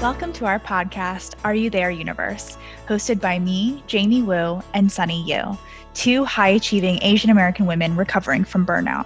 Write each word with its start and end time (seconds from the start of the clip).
Welcome 0.00 0.32
to 0.32 0.46
our 0.46 0.58
podcast, 0.58 1.34
Are 1.44 1.54
You 1.54 1.68
There 1.68 1.90
Universe, 1.90 2.56
hosted 2.88 3.20
by 3.20 3.38
me, 3.38 3.84
Jamie 3.86 4.22
Wu, 4.22 4.62
and 4.72 4.90
Sunny 4.90 5.22
Yu, 5.24 5.58
two 5.92 6.24
high 6.24 6.48
achieving 6.48 6.98
Asian 7.02 7.28
American 7.28 7.66
women 7.66 7.94
recovering 7.94 8.42
from 8.44 8.64
burnout. 8.64 9.04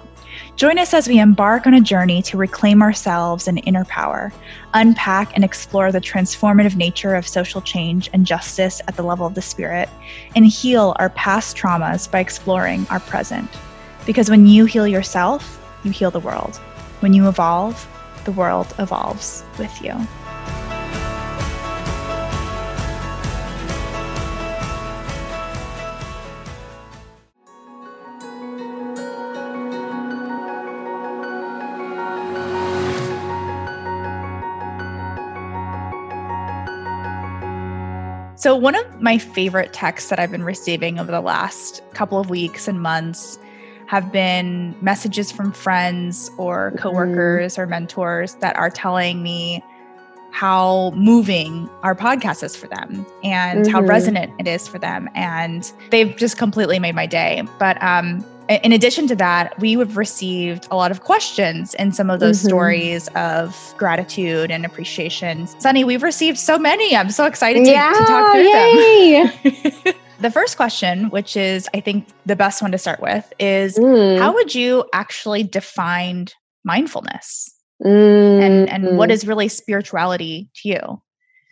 Join 0.55 0.79
us 0.79 0.95
as 0.95 1.09
we 1.09 1.19
embark 1.19 1.67
on 1.67 1.75
a 1.75 1.81
journey 1.81 2.23
to 2.23 2.37
reclaim 2.37 2.81
ourselves 2.81 3.49
and 3.49 3.61
inner 3.67 3.85
power, 3.87 4.33
unpack 4.75 5.35
and 5.35 5.43
explore 5.43 5.91
the 5.91 6.01
transformative 6.01 6.77
nature 6.77 7.17
of 7.17 7.27
social 7.27 7.61
change 7.61 8.09
and 8.13 8.25
justice 8.25 8.81
at 8.87 8.95
the 8.95 9.03
level 9.03 9.27
of 9.27 9.35
the 9.35 9.43
spirit, 9.43 9.89
and 10.37 10.47
heal 10.47 10.95
our 11.01 11.11
past 11.11 11.57
traumas 11.57 12.09
by 12.09 12.21
exploring 12.21 12.87
our 12.91 13.01
present. 13.01 13.51
Because 14.07 14.31
when 14.31 14.47
you 14.47 14.65
heal 14.65 14.87
yourself, 14.87 15.61
you 15.83 15.91
heal 15.91 16.13
the 16.13 16.21
world. 16.21 16.55
When 17.01 17.13
you 17.13 17.27
evolve, 17.27 17.85
the 18.25 18.33
world 18.33 18.73
evolves 18.79 19.43
with 19.59 19.83
you. 19.83 19.93
So, 38.45 38.55
one 38.55 38.75
of 38.75 39.01
my 39.01 39.17
favorite 39.17 39.73
texts 39.73 40.11
that 40.11 40.19
I've 40.19 40.31
been 40.31 40.45
receiving 40.45 40.99
over 40.99 41.11
the 41.11 41.23
last 41.23 41.81
couple 41.95 42.19
of 42.19 42.29
weeks 42.29 42.69
and 42.69 42.79
months 42.79 43.39
have 43.87 44.13
been 44.13 44.77
messages 44.83 45.33
from 45.33 45.51
friends 45.51 46.31
or 46.37 46.69
mm-hmm. 46.69 46.77
coworkers 46.77 47.55
mm. 47.55 47.59
or 47.59 47.67
mentors 47.67 48.35
that 48.43 48.55
are 48.57 48.69
telling 48.69 49.23
me 49.23 49.65
how 50.31 50.91
moving 50.91 51.71
our 51.83 51.95
podcast 51.95 52.43
is 52.43 52.55
for 52.55 52.67
them 52.67 53.07
and 53.23 53.63
mm-hmm. 53.63 53.73
how 53.73 53.81
resonant 53.81 54.31
it 54.39 54.47
is 54.47 54.69
for 54.69 54.79
them. 54.79 55.09
And 55.15 55.73
they've 55.89 56.15
just 56.15 56.37
completely 56.37 56.79
made 56.79 56.95
my 56.95 57.07
day. 57.07 57.45
But 57.59 57.83
um, 57.83 58.23
in 58.49 58.73
addition 58.73 59.07
to 59.09 59.17
that, 59.17 59.59
we 59.59 59.73
have 59.73 59.97
received 59.97 60.69
a 60.71 60.77
lot 60.77 60.91
of 60.91 61.03
questions 61.03 61.75
in 61.75 61.93
some 61.93 62.11
of 62.11 62.21
those 62.21 62.39
mm-hmm. 62.39 62.49
stories 62.49 63.09
of 63.15 63.75
gratitude 63.77 64.51
and 64.51 64.67
appreciation. 64.67 65.47
Sunny, 65.59 65.85
we've 65.85 66.03
received 66.03 66.39
so 66.39 66.59
many. 66.59 66.95
I'm 66.95 67.11
so 67.11 67.25
excited 67.25 67.65
to, 67.65 67.71
yeah, 67.71 67.93
to 67.93 68.05
talk 68.05 68.33
through 68.33 68.43
yay. 68.43 69.73
them. 69.85 69.95
the 70.21 70.31
first 70.31 70.57
question, 70.57 71.11
which 71.11 71.37
is, 71.37 71.69
I 71.75 71.81
think, 71.81 72.09
the 72.27 72.37
best 72.37 72.61
one 72.61 72.73
to 72.73 72.79
start 72.79 73.01
with, 73.01 73.33
is 73.39 73.79
mm. 73.79 74.19
how 74.19 74.35
would 74.35 74.55
you 74.55 74.85
actually 74.93 75.43
define 75.43 76.27
mindfulness? 76.65 77.51
Mm. 77.83 78.43
And, 78.43 78.71
and 78.71 78.99
what 78.99 79.11
mm. 79.11 79.29
really 79.29 79.49
spirituality 79.49 80.51
to 80.57 80.69
you? 80.69 81.03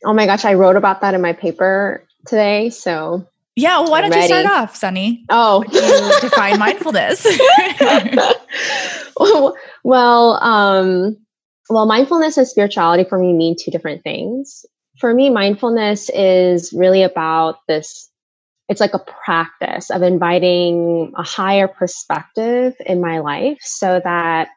Oh 0.05 0.13
my 0.13 0.27
gosh, 0.27 0.45
I 0.45 0.55
wrote 0.55 0.77
about 0.77 1.01
that 1.01 1.15
in 1.15 1.20
my 1.20 1.33
paper 1.33 2.07
today. 2.27 2.70
So 2.70 3.27
yeah, 3.56 3.81
well, 3.81 3.91
why 3.91 4.00
don't 4.00 4.11
Ready. 4.11 4.22
you 4.22 4.28
start 4.28 4.47
off, 4.47 4.77
Sunny? 4.77 5.25
Oh, 5.28 5.62
define 6.20 6.58
mindfulness. 6.58 7.27
well, 9.84 10.42
um, 10.42 11.17
well, 11.69 11.86
mindfulness 11.86 12.39
and 12.39 12.48
spirituality 12.48 13.05
for 13.08 13.19
me 13.19 13.34
mean 13.34 13.56
two 13.58 13.70
different 13.70 14.03
things. 14.03 14.64
For 14.98 15.12
me, 15.12 15.30
mindfulness 15.30 16.11
is 16.11 16.73
really 16.73 17.03
about 17.03 17.56
this. 17.69 18.08
It's 18.69 18.80
like 18.80 18.95
a 18.95 19.05
practice 19.25 19.91
of 19.91 20.03
inviting 20.03 21.12
a 21.17 21.23
higher 21.23 21.69
perspective 21.69 22.75
in 22.86 23.00
my 23.00 23.19
life, 23.19 23.58
so 23.61 24.00
that 24.03 24.48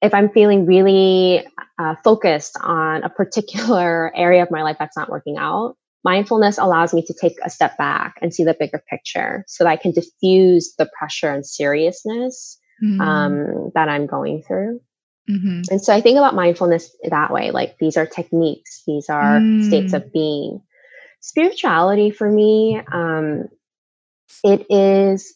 if 0.00 0.14
I'm 0.14 0.30
feeling 0.30 0.66
really 0.66 1.44
uh, 1.78 1.96
focused 2.04 2.56
on 2.60 3.02
a 3.02 3.08
particular 3.08 4.12
area 4.16 4.42
of 4.42 4.50
my 4.50 4.62
life 4.62 4.76
that's 4.78 4.96
not 4.96 5.10
working 5.10 5.38
out, 5.38 5.76
mindfulness 6.04 6.58
allows 6.58 6.92
me 6.92 7.02
to 7.02 7.14
take 7.14 7.36
a 7.44 7.50
step 7.50 7.76
back 7.78 8.16
and 8.20 8.34
see 8.34 8.44
the 8.44 8.56
bigger 8.58 8.82
picture 8.90 9.44
so 9.46 9.64
that 9.64 9.70
I 9.70 9.76
can 9.76 9.92
diffuse 9.92 10.74
the 10.76 10.90
pressure 10.98 11.30
and 11.30 11.46
seriousness 11.46 12.58
mm-hmm. 12.82 13.00
um, 13.00 13.70
that 13.74 13.88
I'm 13.88 14.06
going 14.06 14.42
through. 14.42 14.80
Mm-hmm. 15.30 15.62
And 15.70 15.80
so 15.80 15.94
I 15.94 16.00
think 16.00 16.18
about 16.18 16.34
mindfulness 16.34 16.90
that 17.08 17.32
way 17.32 17.52
like 17.52 17.78
these 17.78 17.96
are 17.96 18.06
techniques, 18.06 18.82
these 18.86 19.08
are 19.08 19.38
mm. 19.38 19.64
states 19.64 19.92
of 19.92 20.12
being. 20.12 20.62
Spirituality 21.20 22.10
for 22.10 22.28
me, 22.28 22.80
um, 22.90 23.48
it 24.42 24.66
is 24.68 25.34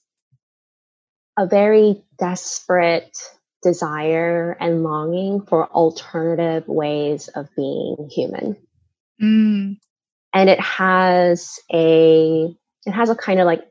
a 1.39 1.47
very 1.47 2.03
desperate 2.19 3.17
desire 3.63 4.57
and 4.59 4.83
longing 4.83 5.43
for 5.43 5.69
alternative 5.69 6.67
ways 6.67 7.29
of 7.29 7.49
being 7.55 8.09
human. 8.11 8.57
Mm 9.23 9.77
and 10.37 10.51
it 10.51 10.61
has 10.61 11.59
a 11.73 12.55
it 12.85 12.93
has 12.93 13.09
a 13.09 13.17
kind 13.17 13.41
of 13.41 13.47
like 13.47 13.65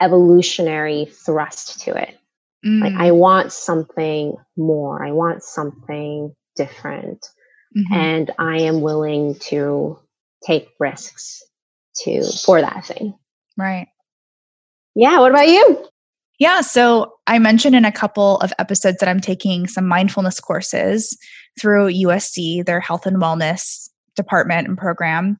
evolutionary 0.00 1.06
thrust 1.06 1.80
to 1.80 1.94
it 1.96 2.16
mm. 2.64 2.80
like 2.80 2.94
i 2.94 3.10
mm. 3.10 3.16
want 3.16 3.52
something 3.52 4.36
more 4.56 5.04
i 5.04 5.10
want 5.10 5.42
something 5.42 6.34
different 6.56 7.26
mm-hmm. 7.76 7.94
and 7.94 8.30
i 8.38 8.58
am 8.58 8.80
willing 8.80 9.34
to 9.40 9.98
take 10.46 10.68
risks 10.78 11.42
to 11.96 12.22
for 12.44 12.60
that 12.60 12.86
thing 12.86 13.14
right 13.58 13.88
yeah 14.94 15.18
what 15.18 15.30
about 15.30 15.48
you 15.48 15.84
yeah 16.38 16.60
so 16.60 17.12
i 17.26 17.38
mentioned 17.38 17.74
in 17.74 17.84
a 17.84 17.92
couple 17.92 18.38
of 18.38 18.52
episodes 18.58 18.98
that 18.98 19.08
i'm 19.08 19.20
taking 19.20 19.66
some 19.66 19.86
mindfulness 19.86 20.38
courses 20.38 21.16
through 21.60 21.92
usc 21.92 22.64
their 22.66 22.80
health 22.80 23.06
and 23.06 23.16
wellness 23.16 23.88
department 24.14 24.68
and 24.68 24.78
program. 24.78 25.36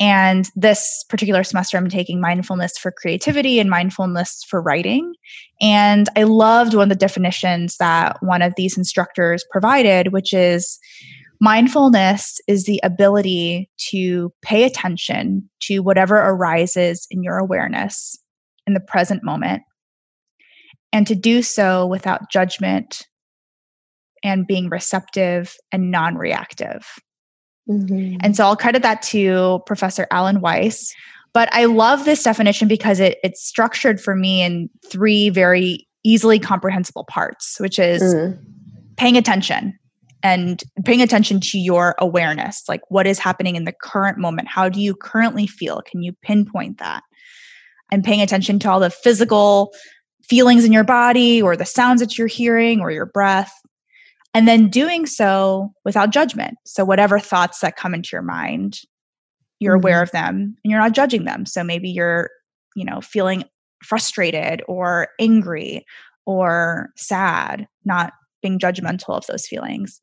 And 0.00 0.48
this 0.54 1.04
particular 1.08 1.42
semester, 1.44 1.76
I'm 1.76 1.88
taking 1.88 2.20
mindfulness 2.20 2.78
for 2.78 2.92
creativity 2.92 3.58
and 3.58 3.70
mindfulness 3.70 4.44
for 4.48 4.60
writing. 4.60 5.14
And 5.60 6.08
I 6.16 6.24
loved 6.24 6.74
one 6.74 6.84
of 6.84 6.88
the 6.88 6.94
definitions 6.94 7.76
that 7.78 8.16
one 8.22 8.42
of 8.42 8.54
these 8.56 8.76
instructors 8.76 9.44
provided, 9.50 10.12
which 10.12 10.32
is 10.32 10.78
mindfulness 11.40 12.40
is 12.48 12.64
the 12.64 12.80
ability 12.82 13.70
to 13.90 14.32
pay 14.42 14.64
attention 14.64 15.48
to 15.60 15.80
whatever 15.80 16.16
arises 16.16 17.06
in 17.10 17.22
your 17.22 17.38
awareness 17.38 18.16
in 18.66 18.74
the 18.74 18.80
present 18.80 19.22
moment 19.24 19.62
and 20.92 21.06
to 21.06 21.14
do 21.14 21.42
so 21.42 21.86
without 21.86 22.30
judgment 22.30 23.06
and 24.22 24.46
being 24.46 24.68
receptive 24.68 25.56
and 25.70 25.90
non 25.90 26.16
reactive. 26.16 26.86
Mm-hmm. 27.68 28.18
And 28.20 28.36
so 28.36 28.44
I'll 28.44 28.56
credit 28.56 28.82
that 28.82 29.02
to 29.02 29.60
Professor 29.66 30.06
Alan 30.10 30.40
Weiss. 30.40 30.92
But 31.34 31.48
I 31.52 31.66
love 31.66 32.04
this 32.04 32.22
definition 32.22 32.68
because 32.68 33.00
it, 33.00 33.18
it's 33.22 33.42
structured 33.42 34.00
for 34.00 34.14
me 34.14 34.42
in 34.42 34.70
three 34.86 35.28
very 35.28 35.86
easily 36.02 36.38
comprehensible 36.38 37.04
parts, 37.04 37.56
which 37.60 37.78
is 37.78 38.02
mm. 38.02 38.38
paying 38.96 39.16
attention 39.16 39.78
and 40.22 40.62
paying 40.84 41.02
attention 41.02 41.40
to 41.40 41.58
your 41.58 41.94
awareness 41.98 42.64
like 42.68 42.80
what 42.88 43.06
is 43.06 43.18
happening 43.18 43.56
in 43.56 43.64
the 43.64 43.72
current 43.72 44.18
moment 44.18 44.48
how 44.48 44.68
do 44.68 44.80
you 44.80 44.94
currently 44.94 45.46
feel 45.46 45.80
can 45.82 46.02
you 46.02 46.12
pinpoint 46.22 46.78
that 46.78 47.02
and 47.92 48.04
paying 48.04 48.20
attention 48.20 48.58
to 48.58 48.70
all 48.70 48.80
the 48.80 48.90
physical 48.90 49.72
feelings 50.28 50.64
in 50.64 50.72
your 50.72 50.84
body 50.84 51.40
or 51.40 51.56
the 51.56 51.64
sounds 51.64 52.00
that 52.00 52.18
you're 52.18 52.26
hearing 52.26 52.80
or 52.80 52.90
your 52.90 53.06
breath 53.06 53.52
and 54.38 54.46
then 54.46 54.68
doing 54.68 55.04
so 55.04 55.72
without 55.84 56.10
judgment. 56.10 56.58
So, 56.64 56.84
whatever 56.84 57.18
thoughts 57.18 57.58
that 57.58 57.74
come 57.74 57.92
into 57.92 58.10
your 58.12 58.22
mind, 58.22 58.78
you're 59.58 59.76
mm-hmm. 59.76 59.84
aware 59.84 60.00
of 60.00 60.12
them 60.12 60.54
and 60.62 60.70
you're 60.70 60.78
not 60.78 60.92
judging 60.92 61.24
them. 61.24 61.44
So, 61.44 61.64
maybe 61.64 61.90
you're, 61.90 62.30
you 62.76 62.84
know, 62.84 63.00
feeling 63.00 63.42
frustrated 63.82 64.62
or 64.68 65.08
angry 65.18 65.84
or 66.24 66.90
sad, 66.96 67.66
not 67.84 68.12
being 68.40 68.60
judgmental 68.60 69.16
of 69.16 69.26
those 69.26 69.48
feelings. 69.48 70.00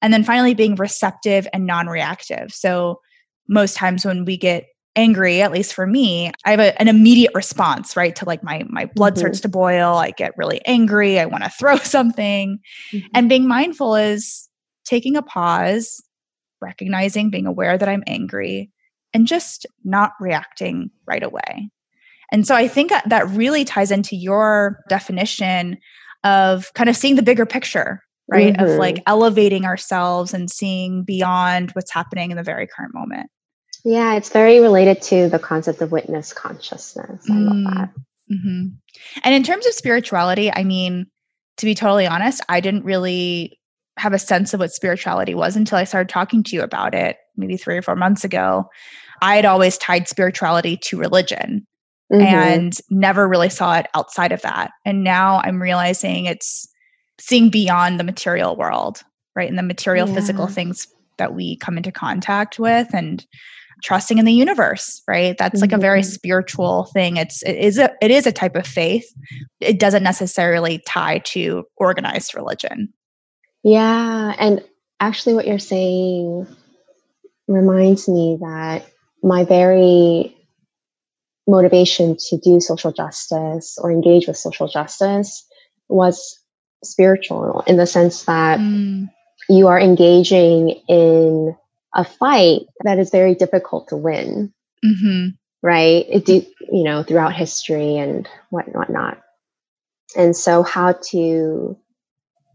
And 0.00 0.12
then 0.12 0.22
finally, 0.22 0.54
being 0.54 0.76
receptive 0.76 1.48
and 1.52 1.66
non 1.66 1.88
reactive. 1.88 2.52
So, 2.52 3.00
most 3.48 3.76
times 3.76 4.06
when 4.06 4.24
we 4.24 4.36
get 4.36 4.66
angry 4.94 5.40
at 5.40 5.52
least 5.52 5.72
for 5.72 5.86
me 5.86 6.30
i 6.44 6.50
have 6.50 6.60
a, 6.60 6.78
an 6.80 6.88
immediate 6.88 7.32
response 7.34 7.96
right 7.96 8.14
to 8.14 8.24
like 8.24 8.42
my 8.42 8.62
my 8.68 8.84
blood 8.94 9.14
mm-hmm. 9.14 9.20
starts 9.20 9.40
to 9.40 9.48
boil 9.48 9.94
i 9.96 10.10
get 10.10 10.36
really 10.36 10.60
angry 10.66 11.18
i 11.18 11.24
want 11.24 11.42
to 11.42 11.50
throw 11.58 11.76
something 11.76 12.58
mm-hmm. 12.92 13.06
and 13.14 13.28
being 13.28 13.48
mindful 13.48 13.94
is 13.94 14.48
taking 14.84 15.16
a 15.16 15.22
pause 15.22 16.02
recognizing 16.60 17.30
being 17.30 17.46
aware 17.46 17.78
that 17.78 17.88
i'm 17.88 18.04
angry 18.06 18.70
and 19.14 19.26
just 19.26 19.66
not 19.84 20.12
reacting 20.20 20.90
right 21.06 21.22
away 21.22 21.70
and 22.30 22.46
so 22.46 22.54
i 22.54 22.68
think 22.68 22.90
that, 22.90 23.08
that 23.08 23.28
really 23.28 23.64
ties 23.64 23.90
into 23.90 24.14
your 24.14 24.78
definition 24.88 25.78
of 26.24 26.72
kind 26.74 26.90
of 26.90 26.96
seeing 26.96 27.16
the 27.16 27.22
bigger 27.22 27.46
picture 27.46 28.02
right 28.28 28.54
mm-hmm. 28.54 28.72
of 28.72 28.78
like 28.78 29.02
elevating 29.06 29.64
ourselves 29.64 30.34
and 30.34 30.50
seeing 30.50 31.02
beyond 31.02 31.70
what's 31.72 31.92
happening 31.92 32.30
in 32.30 32.36
the 32.36 32.42
very 32.42 32.66
current 32.66 32.94
moment 32.94 33.30
yeah, 33.84 34.14
it's 34.14 34.30
very 34.30 34.60
related 34.60 35.02
to 35.02 35.28
the 35.28 35.38
concept 35.38 35.80
of 35.80 35.92
witness 35.92 36.32
consciousness. 36.32 37.24
I 37.28 37.32
mm. 37.32 37.46
love 37.46 37.74
that. 37.74 37.90
Mm-hmm. 38.32 38.68
And 39.24 39.34
in 39.34 39.42
terms 39.42 39.66
of 39.66 39.74
spirituality, 39.74 40.52
I 40.52 40.64
mean, 40.64 41.06
to 41.58 41.66
be 41.66 41.74
totally 41.74 42.06
honest, 42.06 42.40
I 42.48 42.60
didn't 42.60 42.84
really 42.84 43.58
have 43.98 44.12
a 44.12 44.18
sense 44.18 44.54
of 44.54 44.60
what 44.60 44.72
spirituality 44.72 45.34
was 45.34 45.56
until 45.56 45.78
I 45.78 45.84
started 45.84 46.08
talking 46.08 46.42
to 46.44 46.56
you 46.56 46.62
about 46.62 46.94
it 46.94 47.16
maybe 47.36 47.56
three 47.56 47.76
or 47.76 47.82
four 47.82 47.96
months 47.96 48.24
ago, 48.24 48.68
I 49.20 49.36
had 49.36 49.44
always 49.44 49.78
tied 49.78 50.08
spirituality 50.08 50.76
to 50.78 50.98
religion 50.98 51.66
mm-hmm. 52.12 52.22
and 52.22 52.78
never 52.90 53.28
really 53.28 53.48
saw 53.48 53.76
it 53.76 53.86
outside 53.94 54.32
of 54.32 54.42
that. 54.42 54.70
And 54.84 55.04
now 55.04 55.40
I'm 55.44 55.62
realizing 55.62 56.26
it's 56.26 56.68
seeing 57.20 57.50
beyond 57.50 57.98
the 58.00 58.04
material 58.04 58.56
world, 58.56 59.02
right? 59.36 59.48
And 59.48 59.58
the 59.58 59.62
material 59.62 60.08
yeah. 60.08 60.14
physical 60.14 60.46
things 60.46 60.86
that 61.18 61.34
we 61.34 61.56
come 61.56 61.76
into 61.76 61.92
contact 61.92 62.58
with 62.58 62.88
and 62.94 63.24
trusting 63.82 64.18
in 64.18 64.24
the 64.24 64.32
universe 64.32 65.02
right 65.08 65.36
that's 65.38 65.60
like 65.60 65.70
mm-hmm. 65.70 65.78
a 65.78 65.82
very 65.82 66.00
mm-hmm. 66.00 66.10
spiritual 66.10 66.84
thing 66.92 67.16
it's 67.16 67.42
it 67.42 67.56
is 67.56 67.78
a 67.78 67.90
it 68.00 68.10
is 68.10 68.26
a 68.26 68.32
type 68.32 68.56
of 68.56 68.66
faith 68.66 69.06
it 69.60 69.78
doesn't 69.78 70.02
necessarily 70.02 70.82
tie 70.86 71.18
to 71.18 71.64
organized 71.76 72.34
religion 72.34 72.92
yeah 73.62 74.34
and 74.38 74.64
actually 75.00 75.34
what 75.34 75.46
you're 75.46 75.58
saying 75.58 76.46
reminds 77.48 78.08
me 78.08 78.38
that 78.40 78.86
my 79.22 79.44
very 79.44 80.36
motivation 81.46 82.16
to 82.16 82.38
do 82.38 82.60
social 82.60 82.92
justice 82.92 83.76
or 83.80 83.90
engage 83.90 84.26
with 84.26 84.36
social 84.36 84.68
justice 84.68 85.44
was 85.88 86.38
spiritual 86.84 87.62
in 87.66 87.76
the 87.76 87.86
sense 87.86 88.24
that 88.24 88.58
mm. 88.58 89.08
you 89.48 89.66
are 89.66 89.80
engaging 89.80 90.80
in 90.88 91.56
a 91.94 92.04
fight 92.04 92.62
that 92.84 92.98
is 92.98 93.10
very 93.10 93.34
difficult 93.34 93.88
to 93.88 93.96
win. 93.96 94.52
Mm-hmm. 94.84 95.28
Right? 95.62 96.06
It 96.08 96.24
do, 96.24 96.44
you 96.72 96.84
know, 96.84 97.02
throughout 97.02 97.34
history 97.34 97.96
and 97.96 98.28
what 98.50 98.66
whatnot. 98.74 99.20
And 100.16 100.36
so 100.36 100.62
how 100.62 100.98
to 101.10 101.76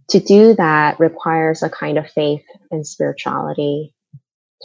to 0.09 0.19
do 0.19 0.55
that 0.55 0.99
requires 0.99 1.63
a 1.63 1.69
kind 1.69 1.97
of 1.97 2.09
faith 2.09 2.43
and 2.71 2.87
spirituality 2.87 3.93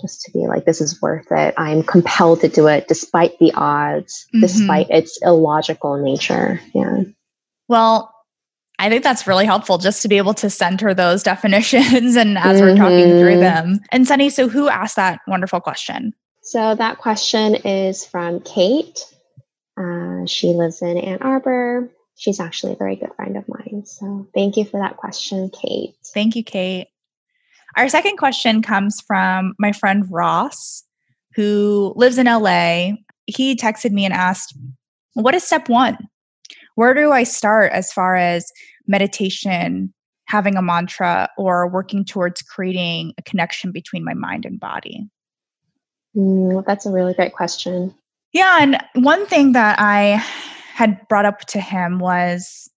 just 0.00 0.22
to 0.22 0.32
be 0.32 0.46
like 0.46 0.64
this 0.64 0.80
is 0.80 1.02
worth 1.02 1.30
it 1.30 1.54
i'm 1.58 1.82
compelled 1.82 2.40
to 2.40 2.48
do 2.48 2.66
it 2.66 2.88
despite 2.88 3.38
the 3.38 3.52
odds 3.54 4.26
mm-hmm. 4.28 4.40
despite 4.40 4.88
its 4.90 5.18
illogical 5.22 6.02
nature 6.02 6.60
yeah 6.74 7.02
well 7.68 8.11
I 8.82 8.88
think 8.88 9.04
that's 9.04 9.28
really 9.28 9.46
helpful 9.46 9.78
just 9.78 10.02
to 10.02 10.08
be 10.08 10.16
able 10.16 10.34
to 10.34 10.50
center 10.50 10.92
those 10.92 11.22
definitions 11.32 12.16
and 12.16 12.36
as 12.36 12.56
mm-hmm. 12.56 12.66
we're 12.66 12.76
talking 12.76 13.10
through 13.10 13.38
mm-hmm. 13.38 13.40
them. 13.40 13.80
And 13.92 14.08
Sunny, 14.08 14.28
so 14.28 14.48
who 14.48 14.68
asked 14.68 14.96
that 14.96 15.20
wonderful 15.28 15.60
question? 15.60 16.12
So 16.42 16.74
that 16.74 16.98
question 16.98 17.54
is 17.54 18.04
from 18.04 18.40
Kate. 18.40 19.06
Uh, 19.78 20.26
she 20.26 20.48
lives 20.48 20.82
in 20.82 20.98
Ann 20.98 21.18
Arbor. 21.22 21.88
She's 22.16 22.40
actually 22.40 22.72
a 22.72 22.76
very 22.76 22.96
good 22.96 23.14
friend 23.14 23.36
of 23.36 23.44
mine. 23.48 23.84
So 23.86 24.26
thank 24.34 24.56
you 24.56 24.64
for 24.64 24.80
that 24.80 24.96
question, 24.96 25.48
Kate. 25.50 25.94
Thank 26.12 26.34
you, 26.34 26.42
Kate. 26.42 26.88
Our 27.76 27.88
second 27.88 28.16
question 28.16 28.62
comes 28.62 29.00
from 29.00 29.54
my 29.60 29.70
friend 29.70 30.04
Ross, 30.10 30.82
who 31.36 31.92
lives 31.94 32.18
in 32.18 32.26
LA. 32.26 32.94
He 33.26 33.54
texted 33.54 33.92
me 33.92 34.04
and 34.04 34.12
asked, 34.12 34.56
What 35.14 35.36
is 35.36 35.44
step 35.44 35.68
one? 35.68 35.96
Where 36.74 36.94
do 36.94 37.12
I 37.12 37.22
start 37.22 37.72
as 37.72 37.92
far 37.92 38.16
as 38.16 38.50
meditation, 38.86 39.92
having 40.26 40.56
a 40.56 40.62
mantra, 40.62 41.28
or 41.36 41.68
working 41.68 42.04
towards 42.04 42.42
creating 42.42 43.14
a 43.18 43.22
connection 43.22 43.72
between 43.72 44.04
my 44.04 44.14
mind 44.14 44.44
and 44.44 44.58
body? 44.58 45.08
Mm, 46.16 46.64
that's 46.66 46.86
a 46.86 46.90
really 46.90 47.14
great 47.14 47.32
question. 47.32 47.94
Yeah. 48.32 48.58
And 48.60 48.78
one 48.94 49.26
thing 49.26 49.52
that 49.52 49.78
I 49.78 50.24
had 50.74 51.06
brought 51.08 51.26
up 51.26 51.40
to 51.40 51.60
him 51.60 51.98
was 51.98 52.70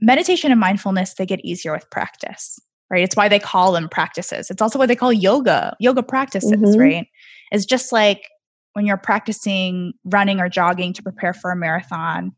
meditation 0.00 0.50
and 0.50 0.60
mindfulness, 0.60 1.14
they 1.14 1.26
get 1.26 1.44
easier 1.44 1.72
with 1.72 1.88
practice, 1.90 2.58
right? 2.90 3.02
It's 3.02 3.16
why 3.16 3.28
they 3.28 3.38
call 3.38 3.72
them 3.72 3.88
practices. 3.88 4.50
It's 4.50 4.62
also 4.62 4.78
what 4.78 4.86
they 4.86 4.96
call 4.96 5.12
yoga, 5.12 5.76
yoga 5.80 6.02
practices, 6.02 6.52
mm-hmm. 6.52 6.80
right? 6.80 7.06
It's 7.50 7.64
just 7.64 7.92
like 7.92 8.28
when 8.74 8.86
you're 8.86 8.96
practicing 8.96 9.92
running 10.04 10.40
or 10.40 10.48
jogging 10.48 10.92
to 10.94 11.02
prepare 11.02 11.34
for 11.34 11.50
a 11.50 11.56
marathon, 11.56 12.32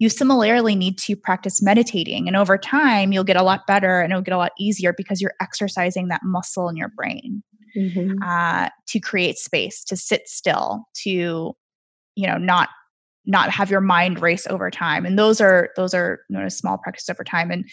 you 0.00 0.08
similarly 0.08 0.74
need 0.74 0.96
to 0.96 1.14
practice 1.14 1.62
meditating. 1.62 2.26
And 2.26 2.34
over 2.34 2.56
time, 2.56 3.12
you'll 3.12 3.22
get 3.22 3.36
a 3.36 3.42
lot 3.42 3.66
better 3.66 4.00
and 4.00 4.10
it'll 4.10 4.22
get 4.22 4.34
a 4.34 4.38
lot 4.38 4.52
easier 4.58 4.94
because 4.94 5.20
you're 5.20 5.34
exercising 5.42 6.08
that 6.08 6.22
muscle 6.24 6.70
in 6.70 6.76
your 6.76 6.88
brain 6.88 7.42
mm-hmm. 7.76 8.20
uh, 8.22 8.70
to 8.88 8.98
create 8.98 9.36
space, 9.36 9.84
to 9.84 9.96
sit 9.96 10.26
still, 10.26 10.84
to, 11.04 11.54
you 12.16 12.26
know, 12.26 12.38
not 12.38 12.70
not 13.26 13.50
have 13.50 13.70
your 13.70 13.82
mind 13.82 14.20
race 14.22 14.46
over 14.46 14.70
time 14.70 15.04
and 15.04 15.18
those 15.18 15.42
are 15.42 15.68
those 15.76 15.92
are 15.92 16.20
known 16.30 16.46
as 16.46 16.56
small 16.56 16.78
practice 16.78 17.08
over 17.10 17.22
time 17.22 17.50
and 17.50 17.68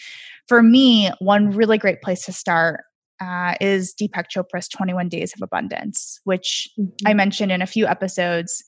for 0.46 0.62
me 0.62 1.10
one 1.20 1.50
really 1.50 1.78
great 1.78 2.02
place 2.02 2.22
to 2.26 2.32
start 2.32 2.82
uh, 3.22 3.54
is 3.58 3.94
deepak 3.98 4.26
chopra's 4.28 4.68
21 4.68 5.08
days 5.08 5.32
of 5.34 5.40
abundance 5.40 6.20
which 6.24 6.68
mm-hmm. 6.78 6.90
i 7.06 7.14
mentioned 7.14 7.50
in 7.50 7.62
a 7.62 7.66
few 7.66 7.86
episodes 7.86 8.62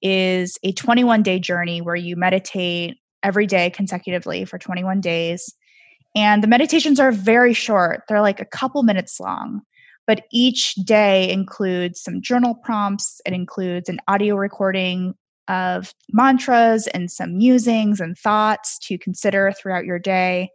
is 0.00 0.58
a 0.62 0.72
21 0.72 1.22
day 1.22 1.38
journey 1.38 1.82
where 1.82 1.94
you 1.94 2.16
meditate 2.16 2.96
every 3.22 3.46
day 3.46 3.70
consecutively 3.70 4.44
for 4.44 4.58
21 4.58 5.00
days. 5.00 5.54
And 6.14 6.42
the 6.42 6.48
meditations 6.48 7.00
are 7.00 7.12
very 7.12 7.54
short, 7.54 8.02
they're 8.08 8.20
like 8.20 8.40
a 8.40 8.44
couple 8.46 8.82
minutes 8.82 9.18
long. 9.20 9.62
But 10.06 10.24
each 10.32 10.74
day 10.84 11.30
includes 11.30 12.02
some 12.02 12.20
journal 12.20 12.54
prompts, 12.54 13.20
it 13.24 13.32
includes 13.32 13.88
an 13.88 14.00
audio 14.08 14.34
recording 14.36 15.14
of 15.48 15.94
mantras 16.12 16.86
and 16.88 17.10
some 17.10 17.36
musings 17.36 18.00
and 18.00 18.16
thoughts 18.16 18.78
to 18.80 18.98
consider 18.98 19.52
throughout 19.52 19.84
your 19.84 19.98
day. 19.98 20.50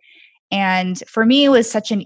And 0.52 1.02
for 1.08 1.26
me, 1.26 1.46
it 1.46 1.50
was 1.50 1.70
such 1.70 1.92
an 1.92 2.06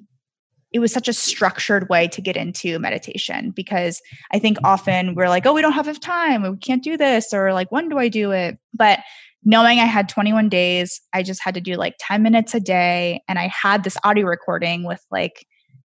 it 0.72 0.80
was 0.80 0.94
such 0.94 1.10
a 1.10 1.14
structured 1.14 1.90
way 1.90 2.08
to 2.08 2.22
get 2.22 2.38
into 2.38 2.80
meditation 2.80 3.52
because 3.52 4.02
I 4.32 4.40
think 4.40 4.58
often 4.64 5.16
we're 5.16 5.28
like, 5.28 5.46
oh, 5.46 5.54
we 5.54 5.62
don't 5.62 5.74
have 5.74 5.88
enough 5.88 6.00
time, 6.00 6.50
we 6.50 6.58
can't 6.58 6.82
do 6.82 6.96
this, 6.96 7.34
or 7.34 7.54
like, 7.54 7.70
when 7.74 7.90
do 7.90 7.98
I 7.98 8.08
do 8.08 8.32
it? 8.32 8.58
But 8.74 9.00
knowing 9.44 9.80
I 9.80 9.86
had 9.86 10.08
21 10.08 10.50
days, 10.50 11.02
I 11.14 11.24
just 11.24 11.42
had 11.44 11.54
to 11.56 11.62
do 11.62 11.76
like 11.76 11.96
10 12.00 12.22
minutes 12.22 12.54
a 12.54 12.60
day. 12.60 13.22
And 13.28 13.40
I 13.40 13.48
had 13.48 13.84
this 13.84 13.98
audio 14.04 14.26
recording 14.28 14.86
with 14.86 15.04
like 15.10 15.46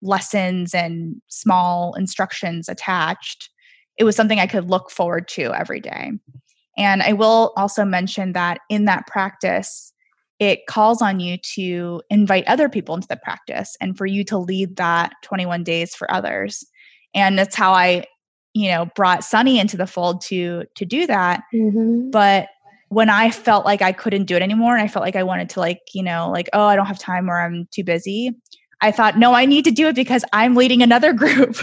lessons 0.01 0.73
and 0.73 1.21
small 1.27 1.93
instructions 1.95 2.69
attached. 2.69 3.49
It 3.97 4.03
was 4.03 4.15
something 4.15 4.39
I 4.39 4.47
could 4.47 4.69
look 4.69 4.89
forward 4.89 5.27
to 5.29 5.53
every 5.53 5.79
day. 5.79 6.11
And 6.77 7.01
I 7.01 7.13
will 7.13 7.53
also 7.55 7.85
mention 7.85 8.33
that 8.33 8.59
in 8.69 8.85
that 8.85 9.07
practice, 9.07 9.93
it 10.39 10.67
calls 10.67 11.01
on 11.01 11.19
you 11.19 11.37
to 11.55 12.01
invite 12.09 12.45
other 12.47 12.67
people 12.67 12.95
into 12.95 13.07
the 13.07 13.15
practice 13.15 13.77
and 13.79 13.97
for 13.97 14.05
you 14.05 14.23
to 14.25 14.37
lead 14.37 14.75
that 14.75 15.13
21 15.23 15.63
days 15.63 15.95
for 15.95 16.11
others. 16.13 16.65
And 17.13 17.39
that's 17.39 17.55
how 17.55 17.71
I, 17.71 18.05
you 18.53 18.69
know, 18.69 18.87
brought 18.95 19.23
Sunny 19.23 19.59
into 19.59 19.77
the 19.77 19.87
fold 19.87 20.21
to 20.21 20.65
to 20.75 20.85
do 20.85 21.07
that. 21.07 21.43
Mm-hmm. 21.53 22.09
But 22.09 22.49
when 22.95 23.09
I 23.09 23.29
felt 23.29 23.65
like 23.65 23.81
I 23.81 23.91
couldn't 23.91 24.23
do 24.23 24.37
it 24.37 24.41
anymore 24.41 24.73
and 24.73 24.81
I 24.81 24.87
felt 24.87 25.03
like 25.03 25.17
I 25.17 25.23
wanted 25.23 25.49
to 25.49 25.59
like, 25.59 25.81
you 25.93 26.01
know, 26.01 26.31
like, 26.31 26.47
oh, 26.53 26.63
I 26.63 26.77
don't 26.77 26.85
have 26.85 26.97
time 26.97 27.29
or 27.29 27.41
I'm 27.41 27.67
too 27.69 27.83
busy. 27.83 28.31
I 28.79 28.91
thought, 28.91 29.17
no, 29.17 29.33
I 29.33 29.45
need 29.45 29.65
to 29.65 29.71
do 29.71 29.89
it 29.89 29.95
because 29.95 30.23
I'm 30.31 30.55
leading 30.55 30.81
another 30.81 31.11
group. 31.21 31.55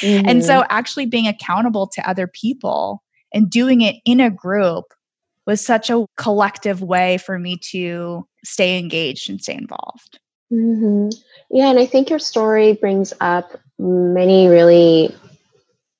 mm-hmm. 0.00 0.26
And 0.26 0.42
so 0.42 0.60
mm-hmm. 0.60 0.66
actually 0.70 1.04
being 1.04 1.28
accountable 1.28 1.86
to 1.88 2.08
other 2.08 2.26
people 2.26 3.02
and 3.34 3.50
doing 3.50 3.82
it 3.82 3.96
in 4.06 4.20
a 4.20 4.30
group 4.30 4.86
was 5.46 5.60
such 5.60 5.90
a 5.90 6.06
collective 6.16 6.80
way 6.80 7.18
for 7.18 7.38
me 7.38 7.58
to 7.72 8.26
stay 8.42 8.78
engaged 8.78 9.28
and 9.28 9.42
stay 9.42 9.56
involved. 9.56 10.18
Mm-hmm. 10.50 11.10
Yeah. 11.50 11.68
And 11.68 11.78
I 11.78 11.84
think 11.84 12.08
your 12.08 12.18
story 12.18 12.72
brings 12.72 13.12
up 13.20 13.60
many 13.78 14.48
really 14.48 15.14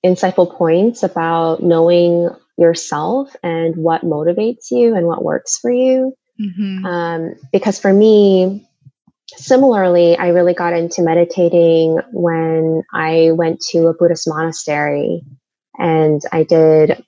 insightful 0.03 0.51
points 0.51 1.03
about 1.03 1.63
knowing 1.63 2.31
yourself 2.57 3.35
and 3.43 3.77
what 3.77 4.03
motivates 4.03 4.71
you 4.71 4.95
and 4.95 5.07
what 5.07 5.25
works 5.25 5.59
for 5.59 5.71
you. 5.71 6.15
Mm-hmm. 6.41 6.85
Um, 6.85 7.35
because 7.53 7.79
for 7.79 7.93
me, 7.93 8.69
similarly, 9.37 10.17
I 10.17 10.29
really 10.29 10.55
got 10.55 10.73
into 10.73 11.03
meditating 11.03 12.01
when 12.13 12.83
I 12.93 13.31
went 13.33 13.61
to 13.71 13.87
a 13.87 13.95
Buddhist 13.95 14.29
monastery 14.29 15.23
and 15.79 16.21
I 16.33 16.45
did. 16.45 17.05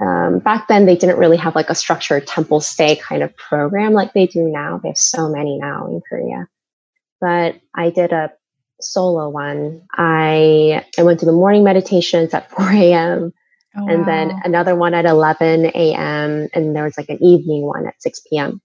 Um, 0.00 0.38
back 0.38 0.66
then, 0.68 0.86
they 0.86 0.96
didn't 0.96 1.18
really 1.18 1.36
have 1.36 1.54
like 1.54 1.68
a 1.68 1.74
structured 1.74 2.26
temple 2.26 2.60
stay 2.60 2.96
kind 2.96 3.22
of 3.22 3.36
program 3.36 3.92
like 3.92 4.14
they 4.14 4.26
do 4.26 4.44
now. 4.44 4.80
They 4.82 4.88
have 4.88 4.98
so 4.98 5.28
many 5.28 5.58
now 5.58 5.88
in 5.88 6.00
Korea. 6.08 6.48
But 7.20 7.60
I 7.74 7.90
did 7.90 8.12
a 8.12 8.32
solo 8.80 9.28
one. 9.28 9.82
I 9.92 10.86
I 10.98 11.02
went 11.02 11.20
to 11.20 11.26
the 11.26 11.32
morning 11.32 11.64
meditations 11.64 12.32
at 12.32 12.50
4 12.50 12.70
a.m. 12.70 13.32
Oh, 13.76 13.88
and 13.88 14.00
wow. 14.00 14.06
then 14.06 14.40
another 14.44 14.74
one 14.74 14.94
at 14.94 15.04
11 15.04 15.66
a.m. 15.66 16.48
and 16.52 16.74
there 16.74 16.84
was 16.84 16.98
like 16.98 17.08
an 17.08 17.22
evening 17.22 17.62
one 17.62 17.86
at 17.86 18.00
6 18.02 18.20
p.m. 18.28 18.60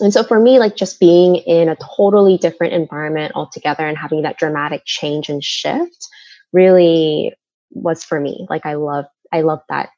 And 0.00 0.12
so 0.12 0.24
for 0.24 0.40
me, 0.40 0.58
like 0.58 0.76
just 0.76 0.98
being 0.98 1.36
in 1.36 1.68
a 1.68 1.76
totally 1.96 2.38
different 2.38 2.72
environment 2.72 3.32
altogether 3.34 3.86
and 3.86 3.96
having 3.96 4.22
that 4.22 4.38
dramatic 4.38 4.82
change 4.86 5.28
and 5.28 5.44
shift 5.44 6.08
really 6.52 7.32
was 7.70 8.02
for 8.02 8.18
me. 8.18 8.46
Like 8.48 8.66
I 8.66 8.74
love, 8.74 9.04
I 9.32 9.42
love 9.42 9.60
that 9.68 9.90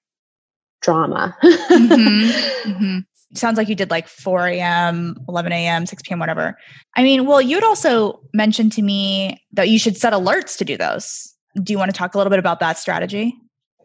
drama. 0.80 1.36
mm-hmm. 1.42 2.30
Mm-hmm. 2.72 2.98
Sounds 3.34 3.56
like 3.56 3.68
you 3.68 3.74
did 3.74 3.90
like 3.90 4.06
4 4.06 4.46
a.m., 4.46 5.16
11 5.28 5.52
a.m., 5.52 5.86
6 5.86 6.02
p.m., 6.02 6.18
whatever. 6.20 6.56
I 6.96 7.02
mean, 7.02 7.26
well, 7.26 7.40
you'd 7.40 7.64
also 7.64 8.20
mentioned 8.34 8.72
to 8.72 8.82
me 8.82 9.42
that 9.54 9.68
you 9.68 9.78
should 9.78 9.96
set 9.96 10.12
alerts 10.12 10.56
to 10.58 10.64
do 10.64 10.76
those 10.76 11.32
do 11.60 11.72
you 11.72 11.78
want 11.78 11.90
to 11.90 11.96
talk 11.96 12.14
a 12.14 12.18
little 12.18 12.30
bit 12.30 12.38
about 12.38 12.60
that 12.60 12.78
strategy? 12.78 13.36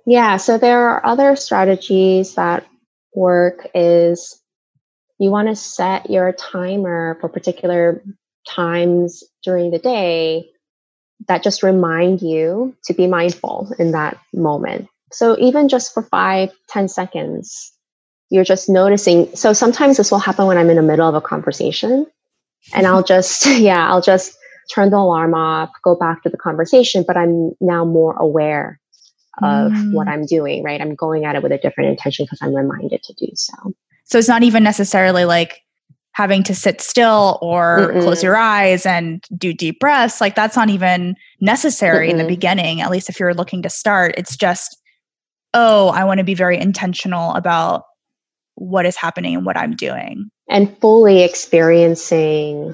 Yeah, 0.08 0.38
so 0.38 0.58
there 0.58 0.88
are 0.88 1.06
other 1.06 1.36
strategies 1.36 2.36
that 2.36 2.66
work 3.14 3.68
is 3.76 4.42
you 5.20 5.32
want 5.32 5.50
to 5.50 5.56
set 5.56 6.10
your 6.10 6.32
timer 6.32 7.18
for 7.20 7.28
particular 7.28 8.02
times 8.48 9.22
during 9.44 9.70
the 9.70 9.80
day 9.80 10.50
that 11.28 11.44
just 11.44 11.62
remind 11.62 12.22
you 12.22 12.74
to 12.86 12.94
be 12.94 13.06
mindful 13.06 13.70
in 13.80 13.92
that 13.92 14.18
moment. 14.34 14.88
So 15.12 15.38
even 15.40 15.68
just 15.68 15.94
for 15.94 16.04
five, 16.04 16.52
ten 16.70 16.88
seconds, 16.88 17.74
you're 18.30 18.46
just 18.46 18.70
noticing. 18.70 19.36
So 19.36 19.52
sometimes 19.52 19.98
this 19.98 20.10
will 20.10 20.20
happen 20.20 20.46
when 20.48 20.58
I'm 20.58 20.70
in 20.70 20.78
the 20.78 20.84
middle 20.84 21.10
of 21.10 21.16
a 21.16 21.22
conversation 21.22 22.06
and 22.74 22.88
I'll 22.88 23.04
just, 23.16 23.46
yeah, 23.60 23.90
I'll 23.90 24.02
just 24.02 24.38
turn 24.74 24.90
the 24.90 24.98
alarm 24.98 25.34
off, 25.34 25.70
go 25.84 25.96
back 25.96 26.24
to 26.24 26.30
the 26.30 26.38
conversation, 26.38 27.04
but 27.06 27.18
I'm 27.18 27.52
now 27.60 27.84
more 27.84 28.16
aware 28.16 28.80
of 29.41 29.72
mm. 29.72 29.94
what 29.94 30.08
I'm 30.08 30.25
doing, 30.25 30.63
right? 30.63 30.82
I'm 30.82 30.96
going 30.96 31.25
at 31.25 31.36
it 31.36 31.44
with 31.44 31.51
a 31.51 31.58
different 31.58 31.89
intention 31.91 32.25
because 32.25 32.39
I'm 32.41 32.56
reminded 32.56 33.03
to 33.03 33.13
do 33.13 33.27
so. 33.36 33.53
So 34.06 34.17
it's 34.17 34.27
not 34.27 34.44
even 34.44 34.63
necessarily 34.63 35.25
like 35.25 35.62
having 36.13 36.41
to 36.41 36.56
sit 36.56 36.82
still 36.82 37.38
or 37.41 37.91
Mm-mm. 37.91 38.01
close 38.01 38.24
your 38.24 38.36
eyes 38.36 38.86
and 38.86 39.24
do 39.38 39.53
deep 39.53 39.79
breaths. 39.79 40.20
Like 40.20 40.34
that's 40.34 40.56
not 40.56 40.70
even 40.70 41.15
necessary 41.41 42.08
Mm-mm. 42.08 42.12
in 42.12 42.17
the 42.17 42.27
beginning, 42.27 42.82
at 42.82 42.89
least 42.89 43.10
if 43.10 43.20
you're 43.20 43.36
looking 43.36 43.62
to 43.62 43.70
start. 43.70 44.15
It's 44.17 44.36
just, 44.36 44.75
oh, 45.53 45.89
I 45.89 46.06
want 46.06 46.17
to 46.17 46.24
be 46.24 46.34
very 46.34 46.58
intentional 46.58 47.36
about 47.36 47.84
what 48.56 48.88
is 48.88 48.96
happening 48.96 49.36
and 49.36 49.46
what 49.46 49.58
I'm 49.58 49.75
doing. 49.75 50.32
And 50.50 50.75
fully 50.79 51.22
experiencing 51.22 52.74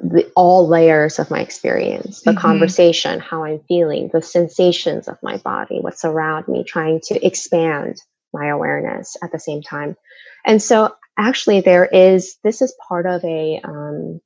the, 0.00 0.30
all 0.36 0.68
layers 0.68 1.18
of 1.18 1.30
my 1.30 1.40
experience 1.40 2.22
the 2.22 2.32
mm-hmm. 2.32 2.40
conversation, 2.40 3.20
how 3.20 3.44
I'm 3.44 3.60
feeling, 3.68 4.10
the 4.12 4.22
sensations 4.22 5.08
of 5.08 5.18
my 5.22 5.38
body, 5.38 5.78
what's 5.80 6.04
around 6.04 6.48
me, 6.48 6.64
trying 6.64 7.00
to 7.04 7.26
expand 7.26 7.96
my 8.32 8.48
awareness 8.48 9.16
at 9.22 9.32
the 9.32 9.38
same 9.38 9.62
time. 9.62 9.96
And 10.44 10.62
so, 10.62 10.94
actually, 11.18 11.60
there 11.60 11.86
is 11.86 12.36
this 12.44 12.62
is 12.62 12.74
part 12.88 13.06
of 13.06 13.24
a 13.24 13.60
um, 13.64 14.20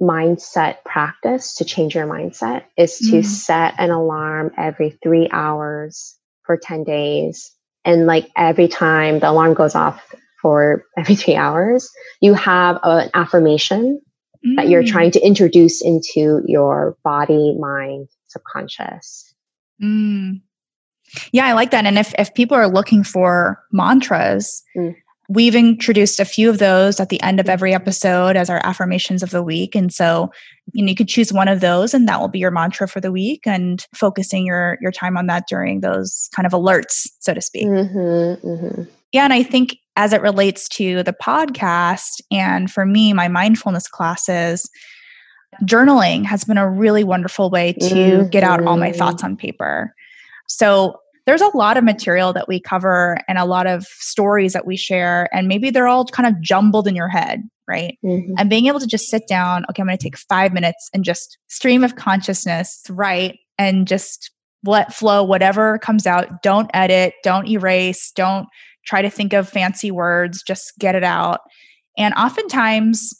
mindset 0.00 0.84
practice 0.84 1.56
to 1.56 1.64
change 1.64 1.94
your 1.94 2.06
mindset 2.06 2.64
is 2.76 2.98
to 2.98 3.18
mm. 3.18 3.24
set 3.24 3.74
an 3.78 3.90
alarm 3.90 4.52
every 4.56 4.90
three 5.02 5.28
hours 5.32 6.16
for 6.44 6.56
10 6.56 6.84
days. 6.84 7.52
And 7.84 8.06
like 8.06 8.28
every 8.36 8.68
time 8.68 9.18
the 9.18 9.30
alarm 9.30 9.54
goes 9.54 9.74
off, 9.74 10.14
for 10.40 10.84
every 10.96 11.14
three 11.14 11.36
hours, 11.36 11.90
you 12.20 12.34
have 12.34 12.78
an 12.82 13.10
affirmation 13.14 14.00
mm. 14.46 14.56
that 14.56 14.68
you're 14.68 14.82
mm. 14.82 14.88
trying 14.88 15.10
to 15.12 15.20
introduce 15.20 15.84
into 15.84 16.42
your 16.46 16.96
body, 17.04 17.56
mind, 17.58 18.08
subconscious. 18.28 19.34
Mm. 19.82 20.40
Yeah, 21.32 21.46
I 21.46 21.52
like 21.52 21.70
that. 21.70 21.86
And 21.86 21.98
if, 21.98 22.14
if 22.18 22.34
people 22.34 22.56
are 22.56 22.68
looking 22.68 23.02
for 23.02 23.62
mantras, 23.72 24.62
mm. 24.76 24.94
we've 25.28 25.54
introduced 25.54 26.20
a 26.20 26.24
few 26.24 26.50
of 26.50 26.58
those 26.58 27.00
at 27.00 27.08
the 27.08 27.20
end 27.22 27.40
of 27.40 27.48
every 27.48 27.74
episode 27.74 28.36
as 28.36 28.50
our 28.50 28.60
affirmations 28.64 29.22
of 29.22 29.30
the 29.30 29.42
week. 29.42 29.74
And 29.74 29.92
so, 29.92 30.30
you 30.72 30.84
know, 30.84 30.90
you 30.90 30.94
could 30.94 31.08
choose 31.08 31.32
one 31.32 31.48
of 31.48 31.60
those 31.60 31.94
and 31.94 32.06
that 32.08 32.20
will 32.20 32.28
be 32.28 32.38
your 32.38 32.50
mantra 32.50 32.86
for 32.86 33.00
the 33.00 33.12
week 33.12 33.42
and 33.46 33.86
focusing 33.94 34.46
your 34.46 34.76
your 34.82 34.92
time 34.92 35.16
on 35.16 35.26
that 35.28 35.44
during 35.48 35.80
those 35.80 36.28
kind 36.34 36.46
of 36.46 36.52
alerts, 36.52 37.08
so 37.20 37.32
to 37.32 37.40
speak. 37.40 37.66
Mm-hmm, 37.66 38.46
mm-hmm. 38.46 38.82
Yeah, 39.12 39.24
and 39.24 39.32
I 39.32 39.42
think 39.42 39.76
as 39.96 40.12
it 40.12 40.22
relates 40.22 40.68
to 40.68 41.02
the 41.02 41.12
podcast 41.12 42.20
and 42.30 42.70
for 42.70 42.86
me, 42.86 43.12
my 43.12 43.28
mindfulness 43.28 43.88
classes, 43.88 44.68
journaling 45.64 46.24
has 46.24 46.44
been 46.44 46.58
a 46.58 46.70
really 46.70 47.04
wonderful 47.04 47.50
way 47.50 47.72
to 47.72 47.94
mm-hmm. 47.94 48.28
get 48.28 48.44
out 48.44 48.64
all 48.64 48.76
my 48.76 48.90
mm-hmm. 48.90 48.98
thoughts 48.98 49.24
on 49.24 49.36
paper. 49.36 49.94
So 50.46 51.00
there's 51.26 51.40
a 51.42 51.56
lot 51.56 51.76
of 51.76 51.84
material 51.84 52.32
that 52.32 52.48
we 52.48 52.60
cover 52.60 53.18
and 53.28 53.38
a 53.38 53.44
lot 53.44 53.66
of 53.66 53.84
stories 53.86 54.52
that 54.54 54.66
we 54.66 54.76
share, 54.76 55.28
and 55.34 55.48
maybe 55.48 55.70
they're 55.70 55.88
all 55.88 56.06
kind 56.06 56.26
of 56.26 56.40
jumbled 56.40 56.86
in 56.86 56.96
your 56.96 57.08
head, 57.08 57.42
right? 57.66 57.98
Mm-hmm. 58.04 58.34
And 58.38 58.48
being 58.48 58.66
able 58.66 58.80
to 58.80 58.86
just 58.86 59.08
sit 59.08 59.26
down, 59.28 59.64
okay, 59.68 59.82
I'm 59.82 59.86
going 59.88 59.98
to 59.98 60.02
take 60.02 60.16
five 60.16 60.52
minutes 60.52 60.88
and 60.94 61.04
just 61.04 61.36
stream 61.48 61.84
of 61.84 61.96
consciousness, 61.96 62.82
right? 62.88 63.38
And 63.58 63.86
just 63.86 64.30
let 64.64 64.94
flow 64.94 65.22
whatever 65.22 65.78
comes 65.78 66.06
out. 66.06 66.42
Don't 66.42 66.70
edit, 66.72 67.12
don't 67.22 67.46
erase, 67.46 68.10
don't 68.12 68.46
try 68.88 69.02
to 69.02 69.10
think 69.10 69.34
of 69.34 69.48
fancy 69.48 69.90
words, 69.90 70.42
just 70.42 70.72
get 70.78 70.94
it 70.94 71.04
out. 71.04 71.40
And 71.98 72.14
oftentimes, 72.14 73.12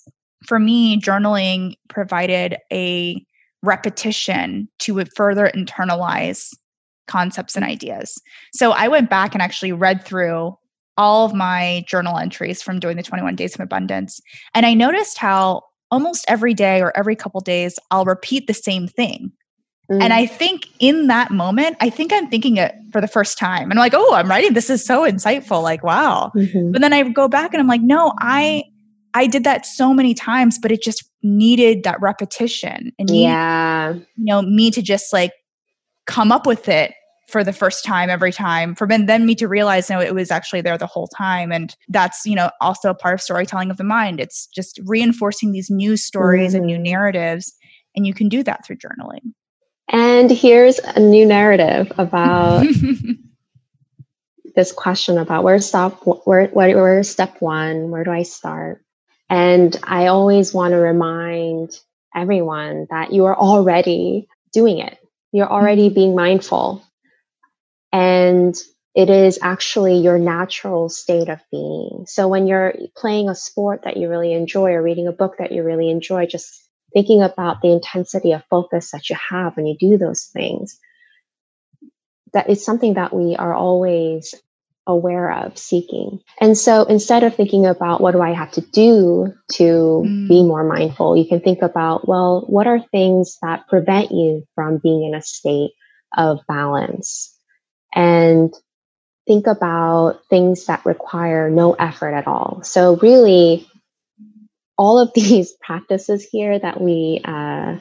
for 0.47 0.59
me, 0.59 0.99
journaling 1.01 1.75
provided 1.89 2.57
a 2.73 3.23
repetition 3.63 4.69
to 4.79 5.05
further 5.15 5.51
internalize 5.55 6.49
concepts 7.07 7.55
and 7.55 7.65
ideas. 7.65 8.15
So 8.55 8.73
I 8.73 8.89
went 8.89 9.11
back 9.11 9.35
and 9.35 9.43
actually 9.43 9.73
read 9.73 10.05
through 10.05 10.57
all 10.97 11.27
of 11.27 11.35
my 11.35 11.85
journal 11.87 12.19
entries 12.19 12.63
from 12.63 12.81
doing 12.81 12.97
the 12.97 13.03
21 13.03 13.37
days 13.37 13.55
of 13.55 13.61
abundance. 13.61 14.21
And 14.55 14.65
I 14.65 14.75
noticed 14.75 15.19
how 15.19 15.63
almost 15.91 16.25
every 16.29 16.55
day 16.55 16.81
or 16.81 16.97
every 16.97 17.17
couple 17.17 17.41
days, 17.41 17.79
I'll 17.91 18.05
repeat 18.05 18.47
the 18.47 18.55
same 18.55 18.89
thing. 18.89 19.33
Mm. 19.91 20.03
And 20.03 20.13
I 20.13 20.27
think 20.27 20.69
in 20.79 21.07
that 21.07 21.31
moment, 21.31 21.77
I 21.81 21.91
think 21.91 22.13
I'm 22.13 22.29
thinking 22.29 22.57
it 22.57 22.75
for 22.93 23.01
the 23.01 23.09
first 23.09 23.39
time. 23.39 23.71
And 23.71 23.75
I'm 23.75 23.79
like, 23.79 23.95
oh, 23.95 24.15
I'm 24.15 24.29
writing. 24.29 24.53
This 24.53 24.71
is 24.71 24.85
so 24.85 25.03
insightful. 25.03 25.63
Like, 25.63 25.83
wow. 25.83 26.31
Mm-hmm. 26.37 26.73
But 26.73 26.81
then 26.81 26.93
I 26.93 27.09
go 27.09 27.29
back 27.29 27.55
and 27.55 27.61
I'm 27.61 27.67
like, 27.67 27.83
no, 27.83 28.13
I 28.19 28.65
I 29.15 29.27
did 29.27 29.45
that 29.45 29.65
so 29.65 29.95
many 29.95 30.13
times, 30.15 30.59
but 30.59 30.71
it 30.71 30.83
just 30.83 31.03
needed 31.23 31.83
that 31.85 32.01
repetition 32.01 32.93
and 32.99 33.11
yeah, 33.11 33.95
you 33.95 34.05
know, 34.17 34.43
me 34.43 34.71
to 34.71 34.83
just 34.83 35.13
like 35.13 35.33
come 36.07 36.31
up 36.31 36.47
with 36.47 36.69
it 36.69 36.93
for 37.29 37.45
the 37.45 37.53
first 37.53 37.85
time 37.85 38.09
every 38.09 38.33
time 38.33 38.75
for 38.75 38.89
then 38.89 39.27
me 39.27 39.35
to 39.35 39.47
realize 39.47 39.91
no 39.91 40.01
it 40.01 40.15
was 40.15 40.31
actually 40.31 40.63
there 40.63 40.79
the 40.79 40.87
whole 40.87 41.07
time 41.09 41.53
and 41.53 41.77
that's 41.89 42.25
you 42.25 42.35
know 42.35 42.51
also 42.63 42.89
a 42.89 42.95
part 42.95 43.13
of 43.13 43.21
storytelling 43.21 43.71
of 43.71 43.77
the 43.77 43.85
mind 43.85 44.19
it's 44.19 44.47
just 44.47 44.81
reinforcing 44.87 45.53
these 45.53 45.69
new 45.69 45.95
stories 45.95 46.53
mm-hmm. 46.53 46.57
and 46.57 46.67
new 46.67 46.77
mm-hmm. 46.77 46.85
narratives 46.85 47.55
and 47.95 48.07
you 48.07 48.15
can 48.15 48.31
do 48.31 48.43
that 48.43 48.65
through 48.65 48.77
journaling 48.77 49.35
and 49.89 50.31
here's 50.31 50.79
a 50.79 51.01
new 51.01 51.27
narrative 51.27 51.93
about 51.99 52.67
this 54.55 54.73
question 54.73 55.19
about 55.19 55.45
where's 55.45 55.67
stop 55.67 56.03
where, 56.05 56.49
where 56.49 56.77
where's 56.77 57.09
step 57.09 57.41
one 57.41 57.91
where 57.91 58.05
do 58.05 58.11
i 58.11 58.23
start? 58.23 58.83
And 59.31 59.79
i 59.85 60.07
always 60.07 60.53
want 60.53 60.73
to 60.73 60.79
remind 60.79 61.79
everyone 62.15 62.87
that 62.91 63.13
you 63.13 63.27
are 63.27 63.37
already 63.37 64.29
doing 64.53 64.79
it. 64.79 64.99
You're 65.33 65.51
already 65.51 65.87
mm-hmm. 65.87 65.95
being 65.95 66.15
mindful. 66.15 66.83
And 67.93 68.57
it 68.95 69.11
is 69.11 69.39
actually 69.43 69.99
your 69.99 70.19
natural 70.19 70.89
state 70.89 71.29
of 71.29 71.41
being. 71.51 72.05
So 72.07 72.27
when 72.29 72.47
you're 72.47 72.75
playing 72.97 73.29
a 73.29 73.35
sport 73.35 73.83
that 73.85 73.97
you 73.97 74.09
really 74.09 74.33
enjoy 74.33 74.73
or 74.73 74.83
reading 74.83 75.07
a 75.07 75.13
book 75.13 75.37
that 75.39 75.53
you 75.53 75.63
really 75.63 75.91
enjoy 75.91 76.27
just 76.27 76.68
thinking 76.93 77.23
about 77.23 77.61
the 77.63 77.71
intensity 77.71 78.33
of 78.33 78.43
focus 78.51 78.91
that 78.93 79.11
you 79.11 79.17
have 79.31 79.57
when 79.57 79.67
you 79.67 79.77
do 79.79 79.99
those 79.99 80.25
things 80.33 80.79
that 82.35 82.51
is 82.51 82.65
something 82.65 82.95
that 82.95 83.15
we 83.15 83.37
are 83.37 83.55
always 83.55 84.35
aware 84.87 85.31
of 85.33 85.59
seeking. 85.59 86.21
And 86.41 86.57
so 86.57 86.85
instead 86.85 87.23
of 87.23 87.35
thinking 87.35 87.67
about 87.67 88.01
what 88.01 88.13
do 88.13 88.23
i 88.23 88.33
have 88.33 88.53
to 88.53 88.63
do 88.63 89.35
to 89.53 89.63
mm. 89.63 90.29
be 90.29 90.43
more 90.43 90.65
mindful 90.65 91.17
you 91.17 91.27
can 91.27 91.41
think 91.41 91.61
about 91.61 92.09
well 92.09 92.45
what 92.49 92.67
are 92.67 92.81
things 92.81 93.37
that 93.43 93.69
prevent 93.69 94.11
you 94.11 94.47
from 94.55 94.79
being 94.79 95.05
in 95.05 95.15
a 95.15 95.23
state 95.23 95.73
of 96.17 96.41
balance? 96.47 97.35
And 97.95 98.55
think 99.27 99.47
about 99.47 100.21
things 100.31 100.67
that 100.67 100.87
require 100.87 101.51
no 101.51 101.75
effort 101.75 102.15
at 102.15 102.27
all. 102.27 102.61
So 102.63 102.97
really 102.97 103.69
all 104.79 104.99
of 104.99 105.13
these 105.15 105.53
practices 105.61 106.27
here 106.31 106.59
that 106.59 106.81
we 106.81 107.21
uh, 107.25 107.77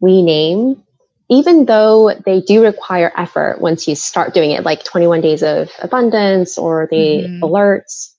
we 0.00 0.22
name, 0.22 0.82
even 1.30 1.66
though 1.66 2.14
they 2.24 2.40
do 2.40 2.64
require 2.64 3.12
effort 3.16 3.60
once 3.60 3.86
you 3.86 3.94
start 3.94 4.34
doing 4.34 4.50
it, 4.50 4.64
like 4.64 4.82
21 4.84 5.20
days 5.20 5.42
of 5.42 5.70
abundance 5.80 6.58
or 6.58 6.88
the 6.90 6.96
mm-hmm. 6.96 7.44
alerts. 7.44 8.12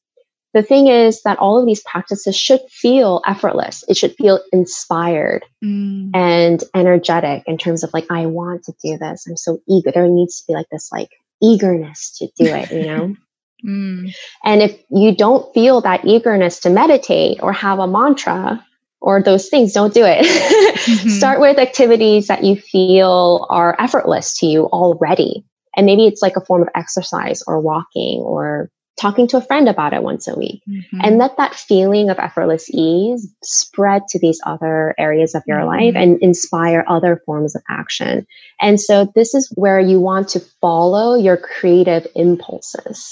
The 0.54 0.64
thing 0.64 0.88
is 0.88 1.22
that 1.24 1.38
all 1.38 1.60
of 1.60 1.68
these 1.68 1.84
practices 1.84 2.36
should 2.36 2.62
feel 2.72 3.22
effortless. 3.28 3.84
It 3.88 3.98
should 3.98 4.16
feel 4.16 4.40
inspired 4.52 5.46
mm. 5.64 6.10
and 6.16 6.64
energetic 6.74 7.44
in 7.46 7.60
terms 7.60 7.84
of 7.84 7.94
like, 7.94 8.08
I 8.10 8.26
want 8.26 8.64
to 8.64 8.74
do 8.84 8.98
this. 8.98 9.28
I'm 9.28 9.38
so 9.38 9.60
eager. 9.70 9.92
There 9.92 10.08
needs 10.08 10.42
to 10.42 10.48
be 10.48 10.54
like 10.56 10.66
this 10.72 10.90
like 10.92 11.12
eagerness 11.40 12.18
to 12.18 12.26
do 12.36 12.46
it, 12.46 12.72
you 12.72 12.88
know? 12.88 13.16
Mm. 13.66 14.14
And 14.44 14.62
if 14.62 14.80
you 14.90 15.16
don't 15.16 15.54
feel 15.54 15.82
that 15.82 16.06
eagerness 16.06 16.60
to 16.62 16.70
meditate 16.70 17.42
or 17.42 17.54
have 17.54 17.80
a 17.80 17.88
mantra 17.88 18.66
or 19.02 19.22
those 19.22 19.50
things, 19.50 19.74
don't 19.74 19.94
do 19.94 20.06
it. 20.06 20.26
mm-hmm. 20.26 21.10
Start 21.10 21.40
with 21.40 21.58
activities 21.58 22.28
that 22.28 22.44
you 22.44 22.56
feel 22.56 23.48
are 23.50 23.76
effortless 23.80 24.38
to 24.40 24.46
you 24.46 24.66
already. 24.66 25.46
And 25.76 25.86
maybe 25.86 26.08
it's 26.08 26.22
like 26.22 26.36
a 26.36 26.46
form 26.46 26.62
of 26.62 26.70
exercise 26.76 27.42
or 27.48 27.60
walking 27.60 28.20
or 28.20 28.70
talking 29.00 29.28
to 29.28 29.38
a 29.38 29.42
friend 29.42 29.70
about 29.70 29.94
it 29.94 30.04
once 30.04 30.28
a 30.28 30.38
week 30.38 30.62
mm-hmm. 30.70 31.00
and 31.02 31.18
let 31.18 31.38
that 31.38 31.56
feeling 31.56 32.10
of 32.10 32.20
effortless 32.20 32.70
ease 32.70 33.34
spread 33.44 34.02
to 34.10 34.20
these 34.20 34.40
other 34.46 34.94
areas 34.98 35.36
of 35.36 35.44
your 35.48 35.60
mm-hmm. 35.60 35.68
life 35.68 35.96
and 35.96 36.22
inspire 36.22 36.84
other 36.88 37.22
forms 37.26 37.56
of 37.56 37.62
action. 37.70 38.28
And 38.60 38.80
so 38.80 39.12
this 39.16 39.34
is 39.34 39.52
where 39.56 39.80
you 39.80 40.00
want 40.00 40.28
to 40.30 40.42
follow 40.62 41.16
your 41.16 41.38
creative 41.38 42.08
impulses. 42.16 43.10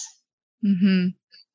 Mm-hmm. 0.66 1.08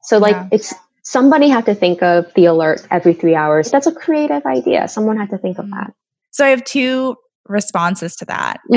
So 0.04 0.18
like 0.18 0.34
yeah. 0.34 0.48
it's 0.52 0.74
somebody 1.02 1.48
had 1.48 1.66
to 1.66 1.74
think 1.74 2.02
of 2.02 2.32
the 2.34 2.46
alert 2.46 2.86
every 2.90 3.14
three 3.14 3.34
hours. 3.34 3.70
That's 3.70 3.86
a 3.86 3.92
creative 3.92 4.44
idea. 4.46 4.88
Someone 4.88 5.16
had 5.16 5.30
to 5.30 5.38
think 5.38 5.58
of 5.58 5.66
mm-hmm. 5.66 5.74
that. 5.74 5.94
So 6.30 6.44
I 6.44 6.48
have 6.48 6.64
two 6.64 7.16
responses 7.48 8.14
to 8.16 8.24
that 8.24 8.60
mm-hmm. 8.70 8.74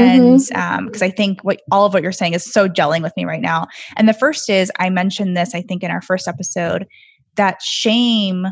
and 0.53 0.85
because 0.85 1.01
um, 1.01 1.07
i 1.07 1.09
think 1.09 1.41
what 1.43 1.61
all 1.71 1.85
of 1.85 1.93
what 1.93 2.01
you're 2.01 2.11
saying 2.11 2.33
is 2.33 2.43
so 2.43 2.67
gelling 2.67 3.03
with 3.03 3.15
me 3.15 3.23
right 3.23 3.41
now 3.41 3.67
and 3.95 4.09
the 4.09 4.13
first 4.13 4.49
is 4.49 4.71
i 4.79 4.89
mentioned 4.89 5.37
this 5.37 5.53
i 5.53 5.61
think 5.61 5.83
in 5.83 5.91
our 5.91 6.01
first 6.01 6.27
episode 6.27 6.87
that 7.35 7.61
shame 7.61 8.47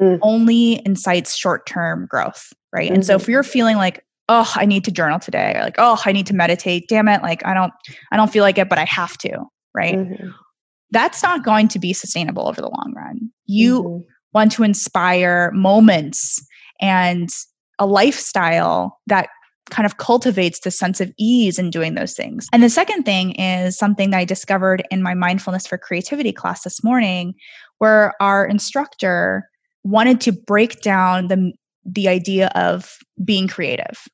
mm. 0.00 0.18
only 0.22 0.80
incites 0.86 1.36
short-term 1.36 2.06
growth 2.08 2.52
right 2.72 2.86
mm-hmm. 2.86 2.94
and 2.94 3.06
so 3.06 3.16
if 3.16 3.22
mm-hmm. 3.22 3.32
you're 3.32 3.42
feeling 3.42 3.76
like 3.76 4.04
oh 4.28 4.50
i 4.54 4.64
need 4.64 4.84
to 4.84 4.92
journal 4.92 5.18
today 5.18 5.52
or 5.56 5.62
like 5.62 5.76
oh 5.78 6.00
i 6.04 6.12
need 6.12 6.26
to 6.26 6.34
meditate 6.34 6.86
damn 6.88 7.08
it 7.08 7.20
like 7.22 7.44
i 7.44 7.52
don't 7.52 7.72
i 8.12 8.16
don't 8.16 8.32
feel 8.32 8.42
like 8.42 8.58
it 8.58 8.68
but 8.68 8.78
i 8.78 8.84
have 8.84 9.18
to 9.18 9.44
right 9.74 9.96
mm-hmm. 9.96 10.28
That's 10.92 11.22
not 11.22 11.44
going 11.44 11.66
to 11.66 11.78
be 11.78 11.92
sustainable 11.92 12.46
over 12.48 12.60
the 12.60 12.68
long 12.68 12.92
run 12.96 13.30
you 13.46 13.82
mm-hmm. 13.82 14.08
want 14.32 14.52
to 14.52 14.62
inspire 14.62 15.50
moments 15.52 16.40
and 16.80 17.28
a 17.78 17.86
lifestyle 17.86 19.00
that 19.06 19.28
kind 19.70 19.86
of 19.86 19.96
cultivates 19.96 20.60
the 20.60 20.70
sense 20.70 21.00
of 21.00 21.10
ease 21.18 21.58
in 21.58 21.70
doing 21.70 21.94
those 21.94 22.14
things. 22.14 22.46
And 22.52 22.62
the 22.62 22.68
second 22.68 23.04
thing 23.04 23.32
is 23.32 23.78
something 23.78 24.10
that 24.10 24.18
I 24.18 24.24
discovered 24.24 24.82
in 24.90 25.02
my 25.02 25.14
mindfulness 25.14 25.66
for 25.66 25.78
creativity 25.78 26.32
class 26.32 26.62
this 26.62 26.84
morning, 26.84 27.34
where 27.78 28.12
our 28.20 28.44
instructor 28.44 29.48
wanted 29.82 30.20
to 30.22 30.32
break 30.32 30.82
down 30.82 31.28
the 31.28 31.52
the 31.84 32.06
idea 32.06 32.48
of 32.54 32.96
being 33.24 33.48
creative. 33.48 34.04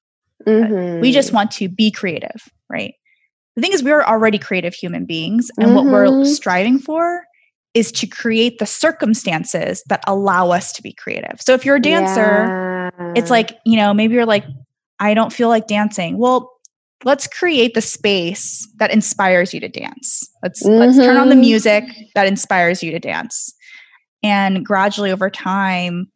Mm-hmm. 0.46 1.00
We 1.00 1.12
just 1.12 1.32
want 1.32 1.50
to 1.52 1.68
be 1.68 1.90
creative, 1.90 2.40
right? 2.70 2.94
The 3.58 3.62
thing 3.62 3.72
is, 3.72 3.82
we're 3.82 4.04
already 4.04 4.38
creative 4.38 4.72
human 4.72 5.04
beings, 5.04 5.50
and 5.58 5.66
mm-hmm. 5.66 5.74
what 5.74 5.84
we're 5.86 6.06
mm-hmm. 6.06 6.30
striving 6.30 6.78
for 6.78 7.24
is 7.74 7.90
to 7.90 8.06
create 8.06 8.60
the 8.60 8.66
circumstances 8.66 9.82
that 9.88 10.00
allow 10.06 10.50
us 10.50 10.72
to 10.74 10.82
be 10.82 10.92
creative. 10.92 11.40
So 11.40 11.54
if 11.54 11.64
you're 11.64 11.74
a 11.74 11.80
dancer, 11.80 12.92
yeah. 13.00 13.12
it's 13.16 13.30
like, 13.30 13.58
you 13.66 13.76
know, 13.76 13.92
maybe 13.92 14.14
you're 14.14 14.26
like, 14.26 14.44
I 15.00 15.12
don't 15.12 15.32
feel 15.32 15.48
like 15.48 15.66
dancing. 15.66 16.18
Well, 16.18 16.52
let's 17.02 17.26
create 17.26 17.74
the 17.74 17.80
space 17.80 18.64
that 18.76 18.92
inspires 18.92 19.52
you 19.52 19.58
to 19.58 19.68
dance. 19.68 20.22
Let's 20.40 20.62
mm-hmm. 20.62 20.78
let's 20.78 20.96
turn 20.96 21.16
on 21.16 21.28
the 21.28 21.34
mm-hmm. 21.34 21.40
music 21.40 21.84
that 22.14 22.28
inspires 22.28 22.80
you 22.80 22.92
to 22.92 23.00
dance. 23.00 23.52
And 24.22 24.64
gradually 24.64 25.10
over 25.10 25.30
time 25.30 26.12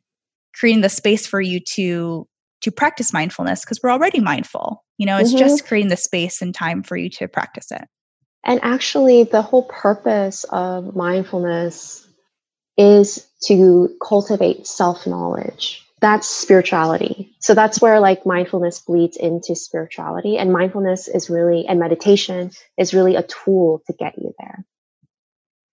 creating 0.55 0.83
the 0.83 0.89
space 0.89 1.27
for 1.27 1.41
you 1.41 1.59
to 1.59 2.29
to 2.62 2.71
practice 2.71 3.12
mindfulness 3.12 3.64
because 3.64 3.81
we're 3.83 3.90
already 3.90 4.21
mindful. 4.21 4.85
You 4.99 5.07
know, 5.07 5.19
it's 5.19 5.31
mm-hmm. 5.31 5.38
just 5.38 5.66
creating 5.66 5.90
the 5.90 5.97
space 5.97 6.40
and 6.40 6.54
time 6.54 6.83
for 6.83 6.97
you 6.97 7.11
to 7.11 7.28
practice 7.28 7.71
it. 7.71 7.85
And 8.45 8.61
actually, 8.62 9.25
the 9.25 9.42
whole 9.42 9.64
purpose 9.64 10.45
of 10.50 10.97
mindfulness 10.97 12.07
is 12.76 13.26
to 13.45 13.90
cultivate 14.07 14.66
self 14.66 15.07
knowledge. 15.07 15.87
That's 16.00 16.26
spirituality. 16.26 17.33
So 17.38 17.54
that's 17.54 17.81
where 17.81 18.00
like 18.00 18.26
mindfulness 18.26 18.81
bleeds 18.81 19.16
into 19.16 19.54
spirituality. 19.54 20.37
And 20.37 20.52
mindfulness 20.52 21.07
is 21.07 21.31
really, 21.31 21.64
and 21.69 21.78
meditation 21.78 22.50
is 22.76 22.92
really 22.92 23.14
a 23.14 23.23
tool 23.23 23.83
to 23.87 23.92
get 23.92 24.19
you 24.19 24.33
there. 24.40 24.64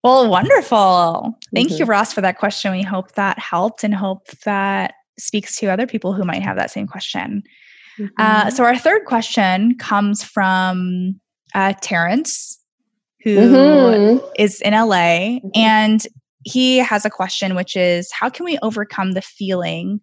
Well, 0.04 0.28
wonderful. 0.28 1.38
Thank 1.54 1.70
mm-hmm. 1.70 1.78
you, 1.78 1.84
Ross, 1.86 2.12
for 2.12 2.20
that 2.20 2.38
question. 2.38 2.72
We 2.72 2.82
hope 2.82 3.12
that 3.12 3.38
helped 3.38 3.84
and 3.84 3.94
hope 3.94 4.26
that 4.44 4.94
speaks 5.18 5.56
to 5.56 5.66
other 5.66 5.86
people 5.86 6.12
who 6.12 6.24
might 6.24 6.42
have 6.42 6.56
that 6.56 6.70
same 6.70 6.86
question. 6.86 7.42
Uh, 7.98 8.02
mm-hmm. 8.02 8.14
Uh, 8.18 8.50
so, 8.50 8.64
our 8.64 8.76
third 8.76 9.04
question 9.04 9.76
comes 9.76 10.22
from 10.22 11.20
uh, 11.54 11.72
Terrence, 11.80 12.58
who 13.22 13.36
mm-hmm. 13.36 14.26
is 14.38 14.60
in 14.60 14.72
LA. 14.72 15.38
Mm-hmm. 15.38 15.48
And 15.54 16.06
he 16.44 16.78
has 16.78 17.04
a 17.04 17.10
question, 17.10 17.54
which 17.54 17.76
is 17.76 18.10
how 18.12 18.30
can 18.30 18.44
we 18.44 18.58
overcome 18.62 19.12
the 19.12 19.22
feeling 19.22 20.00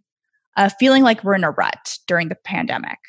of 0.58 0.74
feeling 0.80 1.04
like 1.04 1.24
we're 1.24 1.36
in 1.36 1.44
a 1.44 1.52
rut 1.52 1.98
during 2.08 2.30
the 2.30 2.36
pandemic? 2.36 3.00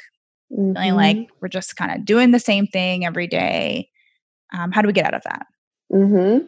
Mm-hmm. 0.53 0.75
Feeling 0.75 0.95
like 0.95 1.29
we're 1.40 1.49
just 1.49 1.77
kind 1.77 1.92
of 1.92 2.05
doing 2.05 2.31
the 2.31 2.38
same 2.38 2.66
thing 2.66 3.05
every 3.05 3.27
day. 3.27 3.90
Um, 4.57 4.73
how 4.73 4.81
do 4.81 4.87
we 4.87 4.92
get 4.92 5.07
out 5.07 5.14
of 5.14 5.23
that? 5.25 5.47
Mm-hmm. 5.92 6.47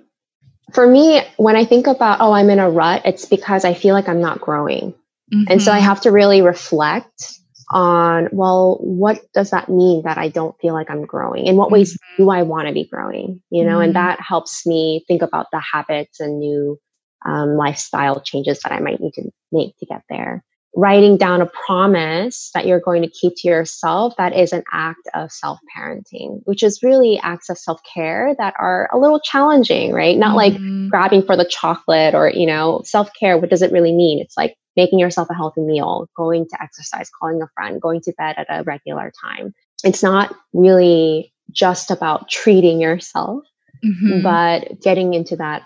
For 0.73 0.87
me, 0.87 1.23
when 1.37 1.57
I 1.57 1.65
think 1.65 1.87
about, 1.87 2.21
oh, 2.21 2.33
I'm 2.33 2.51
in 2.51 2.59
a 2.59 2.71
rut, 2.71 3.03
it's 3.05 3.25
because 3.25 3.65
I 3.65 3.75
feel 3.75 3.95
like 3.95 4.09
I'm 4.09 4.21
not 4.21 4.41
growing. 4.41 4.95
And 5.31 5.63
so 5.63 5.73
I 5.73 5.77
mm-hmm. 5.77 5.85
have 5.85 6.01
to 6.03 6.11
really 6.11 6.43
reflect 6.43 7.39
on, 7.71 8.29
well, 8.33 8.79
what 8.81 9.21
does 9.35 9.51
that 9.51 9.69
mean 9.69 10.03
that 10.05 10.19
I 10.19 10.29
don't 10.29 10.59
feel 10.61 10.75
like 10.75 10.91
I'm 10.91 11.05
growing? 11.05 11.47
In 11.47 11.57
what 11.57 11.71
ways 11.71 11.95
mm-hmm. 11.95 12.23
do 12.23 12.31
I 12.31 12.43
want 12.43 12.69
to 12.69 12.75
be 12.75 12.87
growing? 12.87 13.43
You 13.51 13.65
know, 13.65 13.73
mm-hmm. 13.75 13.83
and 13.83 13.97
that 13.97 14.21
helps 14.21 14.67
me 14.67 15.05
think 15.07 15.23
about 15.23 15.47
the 15.53 15.61
habits 15.61 16.21
and 16.21 16.39
new 16.39 16.79
um, 17.27 17.57
lifestyle 17.57 18.21
changes 18.21 18.61
that 18.61 18.73
I 18.73 18.81
might 18.81 19.01
need 19.01 19.13
to 19.15 19.31
make 19.53 19.77
to 19.79 19.87
get 19.87 20.03
there. 20.09 20.45
Writing 20.77 21.17
down 21.17 21.41
a 21.41 21.47
promise 21.67 22.51
that 22.55 22.67
you're 22.67 22.79
going 22.79 23.03
to 23.03 23.09
keep 23.09 23.33
to 23.39 23.49
yourself 23.49 24.15
that 24.17 24.37
is 24.37 24.53
an 24.53 24.63
act 24.73 25.09
of 25.15 25.33
self 25.33 25.59
parenting, 25.77 26.41
which 26.45 26.63
is 26.63 26.83
really 26.83 27.19
acts 27.23 27.49
of 27.49 27.59
self 27.59 27.81
care 27.83 28.35
that 28.39 28.55
are 28.59 28.89
a 28.93 28.99
little 28.99 29.19
challenging, 29.19 29.93
right? 29.93 30.17
Not 30.17 30.37
mm-hmm. 30.37 30.83
like 30.83 30.91
grabbing 30.91 31.25
for 31.25 31.37
the 31.37 31.47
chocolate 31.47 32.15
or, 32.15 32.31
you 32.31 32.47
know, 32.47 32.83
self 32.85 33.11
care. 33.19 33.39
What 33.39 33.51
does 33.51 33.63
it 33.63 33.73
really 33.73 33.93
mean? 33.93 34.21
It's 34.21 34.37
like 34.37 34.57
making 34.79 35.01
yourself 35.01 35.29
a 35.29 35.35
healthy 35.35 35.61
meal, 35.61 36.09
going 36.17 36.47
to 36.49 36.63
exercise, 36.63 37.11
calling 37.11 37.43
a 37.43 37.49
friend, 37.49 37.83
going 37.83 38.01
to 38.01 38.13
bed 38.17 38.37
at 38.39 38.47
a 38.49 38.63
regular 38.63 39.13
time. 39.21 39.53
It's 39.83 40.05
not 40.05 40.33
really 40.53 41.35
just 41.51 41.91
about 41.91 42.29
treating 42.29 42.81
yourself, 42.81 43.43
mm-hmm. 43.85 44.23
but 44.23 44.81
getting 44.81 45.15
into 45.15 45.35
that 45.35 45.63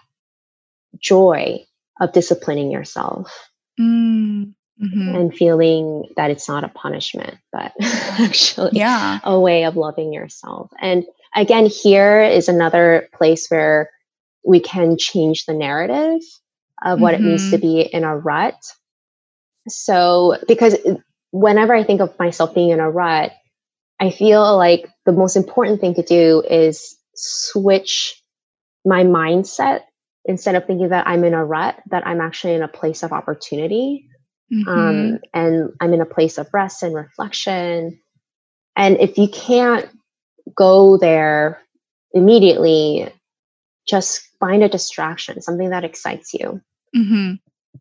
joy 0.98 1.62
of 2.00 2.12
disciplining 2.12 2.72
yourself. 2.72 3.30
Mm. 3.78 4.54
Mm-hmm. 4.82 5.14
and 5.14 5.34
feeling 5.34 6.04
that 6.16 6.30
it's 6.30 6.48
not 6.48 6.64
a 6.64 6.68
punishment, 6.68 7.36
but 7.52 7.72
actually 7.80 8.70
yeah. 8.72 9.20
a 9.22 9.38
way 9.38 9.64
of 9.64 9.76
loving 9.76 10.12
yourself. 10.12 10.70
And 10.80 11.04
again, 11.36 11.66
here 11.66 12.20
is 12.22 12.48
another 12.48 13.08
place 13.14 13.46
where 13.48 13.90
we 14.44 14.58
can 14.58 14.96
change 14.98 15.44
the 15.44 15.52
narrative 15.52 16.20
of 16.84 17.00
what 17.00 17.14
mm-hmm. 17.14 17.24
it 17.24 17.28
means 17.28 17.50
to 17.50 17.58
mm-hmm. 17.58 17.66
be 17.66 17.80
in 17.82 18.02
a 18.02 18.16
rut 18.16 18.56
so, 19.68 20.38
because 20.48 20.76
whenever 21.30 21.74
I 21.74 21.84
think 21.84 22.00
of 22.00 22.18
myself 22.18 22.54
being 22.54 22.70
in 22.70 22.80
a 22.80 22.90
rut, 22.90 23.32
I 24.00 24.10
feel 24.10 24.56
like 24.56 24.88
the 25.06 25.12
most 25.12 25.36
important 25.36 25.80
thing 25.80 25.94
to 25.94 26.02
do 26.02 26.42
is 26.48 26.96
switch 27.14 28.20
my 28.84 29.04
mindset 29.04 29.82
instead 30.24 30.54
of 30.54 30.66
thinking 30.66 30.88
that 30.88 31.06
I'm 31.06 31.24
in 31.24 31.34
a 31.34 31.44
rut, 31.44 31.80
that 31.90 32.06
I'm 32.06 32.20
actually 32.20 32.54
in 32.54 32.62
a 32.62 32.68
place 32.68 33.02
of 33.02 33.12
opportunity. 33.12 34.06
Mm-hmm. 34.52 34.68
Um, 34.68 35.18
and 35.32 35.70
I'm 35.80 35.94
in 35.94 36.00
a 36.00 36.06
place 36.06 36.38
of 36.38 36.48
rest 36.52 36.82
and 36.82 36.94
reflection. 36.94 37.98
And 38.76 39.00
if 39.00 39.18
you 39.18 39.28
can't 39.28 39.88
go 40.54 40.98
there 40.98 41.62
immediately, 42.12 43.08
just 43.86 44.28
find 44.38 44.62
a 44.62 44.68
distraction, 44.68 45.40
something 45.40 45.70
that 45.70 45.84
excites 45.84 46.34
you. 46.34 46.60
Mm-hmm 46.94 47.34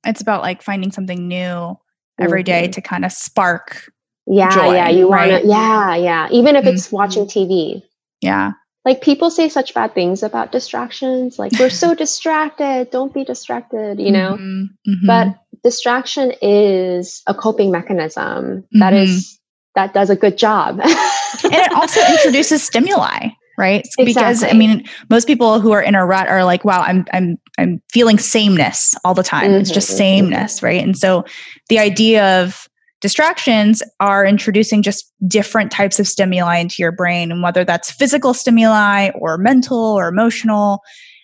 it's 0.06 0.22
about 0.22 0.42
like 0.42 0.62
finding 0.62 0.92
something 0.92 1.28
new 1.28 1.78
every 2.20 2.44
day 2.44 2.64
mm-hmm. 2.64 2.72
to 2.72 2.82
kind 2.82 3.06
of 3.06 3.12
spark 3.12 3.92
yeah 4.28 4.54
joy, 4.54 4.74
yeah 4.74 4.90
you 4.90 5.08
want 5.08 5.30
to 5.30 5.48
yeah 5.48 5.96
yeah 5.96 6.28
even 6.32 6.56
if 6.56 6.66
it's 6.66 6.88
mm-hmm. 6.88 6.96
watching 6.96 7.26
tv 7.26 7.82
yeah 8.22 8.52
like 8.86 9.02
people 9.02 9.30
say 9.30 9.50
such 9.50 9.74
bad 9.74 9.94
things 9.94 10.24
about 10.24 10.52
distractions 10.52 11.40
like 11.40 11.52
we're 11.60 11.70
so 11.70 11.96
distracted 12.06 12.90
don't 12.92 13.14
be 13.14 13.24
distracted 13.24 14.00
you 14.00 14.12
know 14.12 14.34
mm-hmm. 14.34 14.92
mm-hmm. 14.92 15.08
but 15.08 15.36
distraction 15.64 16.34
is 16.42 17.22
a 17.28 17.34
coping 17.34 17.72
mechanism 17.72 18.64
that 18.74 18.94
mm-hmm. 18.94 19.04
is 19.04 19.40
that 19.76 19.94
does 19.94 20.10
a 20.10 20.16
good 20.16 20.38
job 20.38 20.80
and 20.80 21.54
it 21.54 21.72
also 21.74 22.02
introduces 22.12 22.64
stimuli 22.64 23.30
right 23.58 23.82
exactly. 23.82 24.06
because 24.06 24.44
i 24.44 24.54
mean 24.54 24.84
most 25.10 25.28
people 25.28 25.60
who 25.60 25.72
are 25.72 25.82
in 25.82 25.96
a 25.96 26.06
rut 26.06 26.28
are 26.28 26.44
like 26.44 26.64
wow 26.64 26.82
i'm 26.82 27.06
i'm 27.14 27.38
i'm 27.58 27.82
feeling 27.92 28.18
sameness 28.18 28.94
all 29.04 29.14
the 29.14 29.24
time 29.24 29.52
mm-hmm. 29.52 29.62
it's 29.62 29.72
just 29.72 29.90
mm-hmm, 29.90 29.98
sameness 29.98 30.64
right 30.64 30.84
and 30.84 30.98
so 30.98 31.24
the 31.70 31.80
idea 31.80 32.42
of 32.42 32.68
distractions 33.02 33.82
are 34.00 34.26
introducing 34.26 34.82
just 34.82 35.12
different 35.28 35.72
types 35.72 36.00
of 36.00 36.08
stimuli 36.08 36.58
into 36.58 36.76
your 36.80 36.92
brain 36.92 37.32
and 37.32 37.42
whether 37.42 37.66
that's 37.66 37.92
physical 37.92 38.34
stimuli 38.34 39.10
or 39.16 39.38
mental 39.38 39.78
or 39.78 40.08
emotional 40.08 40.82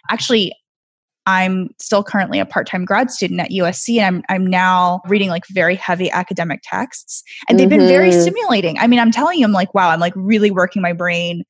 actually 0.09 0.53
I'm 1.27 1.71
still 1.77 2.03
currently 2.03 2.39
a 2.39 2.45
part-time 2.45 2.85
grad 2.85 3.11
student 3.11 3.41
at 3.41 3.51
USC 3.51 3.99
and 3.99 4.23
I'm 4.29 4.37
I'm 4.37 4.47
now 4.47 5.01
reading 5.07 5.29
like 5.29 5.43
very 5.51 5.75
heavy 5.75 6.09
academic 6.09 6.61
texts 6.63 7.21
and 7.47 7.59
they've 7.59 7.67
mm-hmm. 7.67 7.79
been 7.79 7.87
very 7.87 8.11
mm-hmm. 8.11 8.21
stimulating. 8.21 8.79
I 8.79 8.87
mean, 8.87 8.99
I'm 8.99 9.11
telling 9.11 9.37
you 9.37 9.45
I'm 9.45 9.51
like 9.51 9.73
wow, 9.73 9.89
I'm 9.89 9.99
like 9.99 10.13
really 10.15 10.51
working 10.51 10.81
my 10.81 10.93
brain 10.93 11.43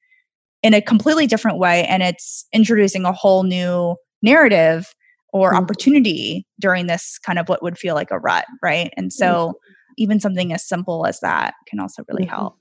in 0.63 0.73
a 0.73 0.81
completely 0.81 1.27
different 1.27 1.59
way 1.59 1.85
and 1.85 2.03
it's 2.03 2.45
introducing 2.53 3.05
a 3.05 3.11
whole 3.11 3.43
new 3.43 3.95
narrative 4.21 4.93
or 5.33 5.51
mm-hmm. 5.51 5.63
opportunity 5.63 6.45
during 6.59 6.87
this 6.87 7.19
kind 7.19 7.39
of 7.39 7.47
what 7.49 7.61
would 7.61 7.77
feel 7.77 7.95
like 7.95 8.11
a 8.11 8.19
rut, 8.19 8.45
right? 8.61 8.91
And 8.97 9.11
so 9.13 9.25
mm-hmm. 9.25 9.93
even 9.97 10.19
something 10.19 10.53
as 10.53 10.67
simple 10.67 11.05
as 11.05 11.19
that 11.19 11.53
can 11.67 11.79
also 11.79 12.03
really 12.07 12.25
mm-hmm. 12.25 12.35
help. 12.35 12.57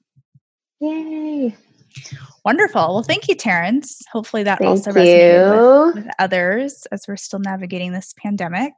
Yay. 0.81 1.57
Wonderful. 2.45 2.95
Well, 2.95 3.03
thank 3.03 3.29
you, 3.29 3.35
Terrence. 3.35 4.01
Hopefully 4.13 4.43
that 4.43 4.59
thank 4.59 4.69
also 4.69 4.93
resonated 4.93 5.95
with, 5.95 6.05
with 6.05 6.15
others 6.19 6.87
as 6.93 7.05
we're 7.09 7.17
still 7.17 7.39
navigating 7.39 7.93
this 7.93 8.15
pandemic. 8.23 8.75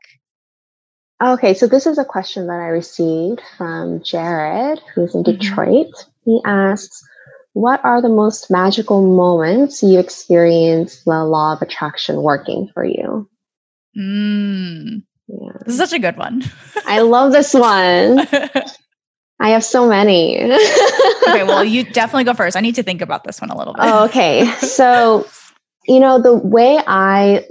Okay, 1.23 1.53
so 1.53 1.67
this 1.67 1.87
is 1.87 1.99
a 1.99 2.05
question 2.05 2.47
that 2.47 2.61
I 2.61 2.69
received 2.69 3.41
from 3.57 4.03
Jared, 4.05 4.81
who's 4.95 5.15
in 5.17 5.25
mm-hmm. 5.25 5.39
Detroit. 5.39 5.93
He 6.25 6.41
asks, 6.45 7.03
What 7.59 7.85
are 7.85 8.01
the 8.01 8.09
most 8.09 8.53
magical 8.53 9.05
moments 9.05 9.83
you 9.83 9.99
experienced 9.99 11.05
the 11.05 11.25
law 11.25 11.55
of 11.55 11.61
attraction 11.61 12.23
working 12.23 12.71
for 12.73 12.85
you? 12.85 13.29
Mm. 13.99 15.03
Yeah. 15.27 15.53
This 15.67 15.75
is 15.75 15.77
such 15.77 15.93
a 15.93 15.99
good 15.99 16.17
one. 16.17 16.45
I 16.87 17.01
love 17.01 17.33
this 17.33 17.53
one. 17.53 18.21
I 19.41 19.51
have 19.51 19.65
so 19.65 19.89
many. 19.89 20.41
okay, 20.41 21.43
well, 21.43 21.65
you 21.65 21.83
definitely 21.93 22.23
go 22.23 22.35
first. 22.35 22.57
I 22.57 22.61
need 22.61 22.77
to 22.77 22.85
think 22.85 23.03
about 23.03 23.25
this 23.25 23.41
one 23.41 23.51
a 23.51 23.59
little 23.59 23.75
bit. 23.75 23.83
Oh, 23.87 24.05
okay. 24.05 24.47
So, 24.61 25.27
you 25.89 25.99
know, 25.99 26.23
the 26.23 26.37
way 26.37 26.79
I 26.87 27.45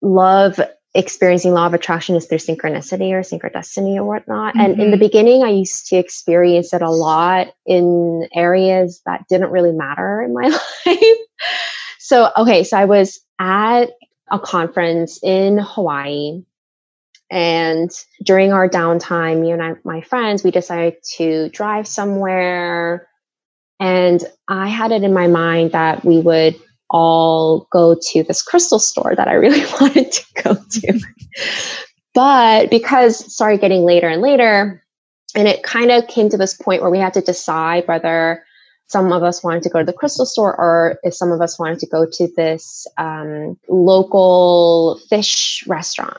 love 0.00 0.58
experiencing 0.98 1.52
law 1.52 1.66
of 1.66 1.74
attraction 1.74 2.16
is 2.16 2.26
through 2.26 2.38
synchronicity 2.38 3.12
or 3.12 3.20
synchrodestiny 3.20 3.96
or 3.96 4.04
whatnot. 4.04 4.54
Mm-hmm. 4.54 4.60
And 4.60 4.72
in 4.72 4.90
the 4.90 4.96
mm-hmm. 4.96 5.04
beginning, 5.04 5.44
I 5.44 5.50
used 5.50 5.88
to 5.88 5.96
experience 5.96 6.72
it 6.72 6.82
a 6.82 6.90
lot 6.90 7.48
in 7.66 8.28
areas 8.34 9.02
that 9.06 9.26
didn't 9.28 9.50
really 9.50 9.72
matter 9.72 10.22
in 10.22 10.32
my 10.32 10.48
life. 10.86 11.18
so, 11.98 12.30
okay, 12.36 12.64
so 12.64 12.76
I 12.76 12.86
was 12.86 13.20
at 13.38 13.86
a 14.30 14.38
conference 14.38 15.20
in 15.22 15.58
Hawaii. 15.58 16.42
And 17.30 17.90
during 18.22 18.52
our 18.52 18.68
downtime, 18.68 19.40
me 19.40 19.50
and 19.50 19.62
I, 19.62 19.74
my 19.84 20.00
friends, 20.00 20.44
we 20.44 20.50
decided 20.50 20.96
to 21.16 21.48
drive 21.50 21.88
somewhere. 21.88 23.08
And 23.80 24.22
I 24.48 24.68
had 24.68 24.92
it 24.92 25.02
in 25.02 25.12
my 25.12 25.26
mind 25.26 25.72
that 25.72 26.04
we 26.04 26.20
would 26.20 26.56
all 26.90 27.66
go 27.70 27.96
to 28.10 28.22
this 28.22 28.42
crystal 28.42 28.78
store 28.78 29.14
that 29.16 29.28
I 29.28 29.34
really 29.34 29.64
wanted 29.80 30.12
to 30.12 30.24
go 30.42 30.54
to. 30.54 31.00
but 32.14 32.70
because 32.70 33.20
it 33.20 33.30
started 33.30 33.60
getting 33.60 33.84
later 33.84 34.08
and 34.08 34.22
later, 34.22 34.82
and 35.34 35.46
it 35.48 35.62
kind 35.62 35.90
of 35.90 36.06
came 36.08 36.28
to 36.30 36.36
this 36.36 36.54
point 36.54 36.82
where 36.82 36.90
we 36.90 36.98
had 36.98 37.14
to 37.14 37.20
decide 37.20 37.86
whether 37.86 38.42
some 38.88 39.12
of 39.12 39.22
us 39.22 39.42
wanted 39.42 39.62
to 39.64 39.68
go 39.68 39.80
to 39.80 39.84
the 39.84 39.92
crystal 39.92 40.26
store 40.26 40.54
or 40.56 40.98
if 41.02 41.14
some 41.14 41.32
of 41.32 41.40
us 41.40 41.58
wanted 41.58 41.78
to 41.80 41.86
go 41.86 42.06
to 42.06 42.28
this 42.36 42.86
um, 42.98 43.58
local 43.68 45.00
fish 45.08 45.64
restaurant 45.66 46.18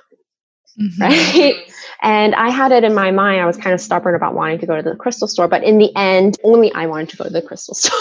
mm-hmm. 0.80 1.02
right 1.02 1.56
and 2.02 2.36
i 2.36 2.50
had 2.50 2.72
it 2.72 2.84
in 2.84 2.94
my 2.94 3.12
mind 3.12 3.42
i 3.42 3.46
was 3.46 3.58
kind 3.58 3.74
of 3.74 3.82
stubborn 3.82 4.16
about 4.16 4.34
wanting 4.34 4.60
to 4.60 4.66
go 4.66 4.76
to 4.76 4.82
the 4.82 4.96
crystal 4.96 5.28
store 5.28 5.48
but 5.48 5.64
in 5.64 5.78
the 5.78 5.96
end 5.96 6.38
only 6.44 6.72
i 6.74 6.86
wanted 6.86 7.10
to 7.10 7.18
go 7.18 7.24
to 7.24 7.30
the 7.30 7.42
crystal 7.42 7.74
store 7.76 7.98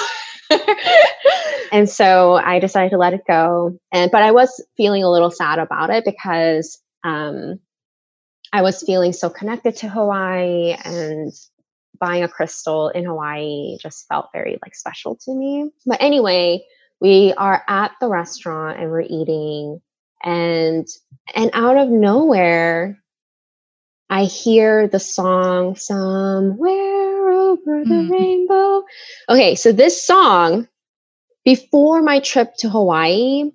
and 1.73 1.89
so 1.89 2.35
i 2.35 2.59
decided 2.59 2.91
to 2.91 2.99
let 2.99 3.15
it 3.15 3.23
go 3.27 3.79
and 3.93 4.11
but 4.11 4.23
i 4.23 4.33
was 4.33 4.65
feeling 4.77 5.03
a 5.03 5.11
little 5.11 5.31
sad 5.31 5.59
about 5.59 5.91
it 5.91 6.05
because 6.05 6.81
um, 7.05 7.59
i 8.53 8.63
was 8.63 8.83
feeling 8.83 9.13
so 9.13 9.29
connected 9.29 9.77
to 9.77 9.89
hawaii 9.89 10.77
and 10.85 11.33
buying 11.99 12.23
a 12.23 12.29
crystal 12.29 12.89
in 12.89 13.05
Hawaii 13.05 13.77
just 13.81 14.07
felt 14.09 14.29
very 14.33 14.59
like 14.63 14.75
special 14.75 15.17
to 15.25 15.35
me. 15.35 15.71
But 15.85 16.03
anyway, 16.03 16.65
we 17.01 17.35
are 17.37 17.63
at 17.69 17.93
the 18.01 18.09
restaurant 18.09 18.79
and 18.81 18.91
we're 18.91 19.03
eating 19.03 19.81
and 20.23 20.87
and 21.35 21.51
out 21.53 21.77
of 21.77 21.89
nowhere 21.89 23.03
I 24.09 24.25
hear 24.25 24.89
the 24.89 25.01
song 25.01 25.77
somewhere 25.77 27.31
over 27.31 27.85
the 27.85 27.95
mm. 27.95 28.11
rainbow. 28.11 28.85
Okay, 29.29 29.55
so 29.55 29.73
this 29.73 30.05
song 30.05 30.69
before 31.45 32.03
my 32.03 32.21
trip 32.21 32.55
to 32.59 32.69
Hawaii, 32.69 33.51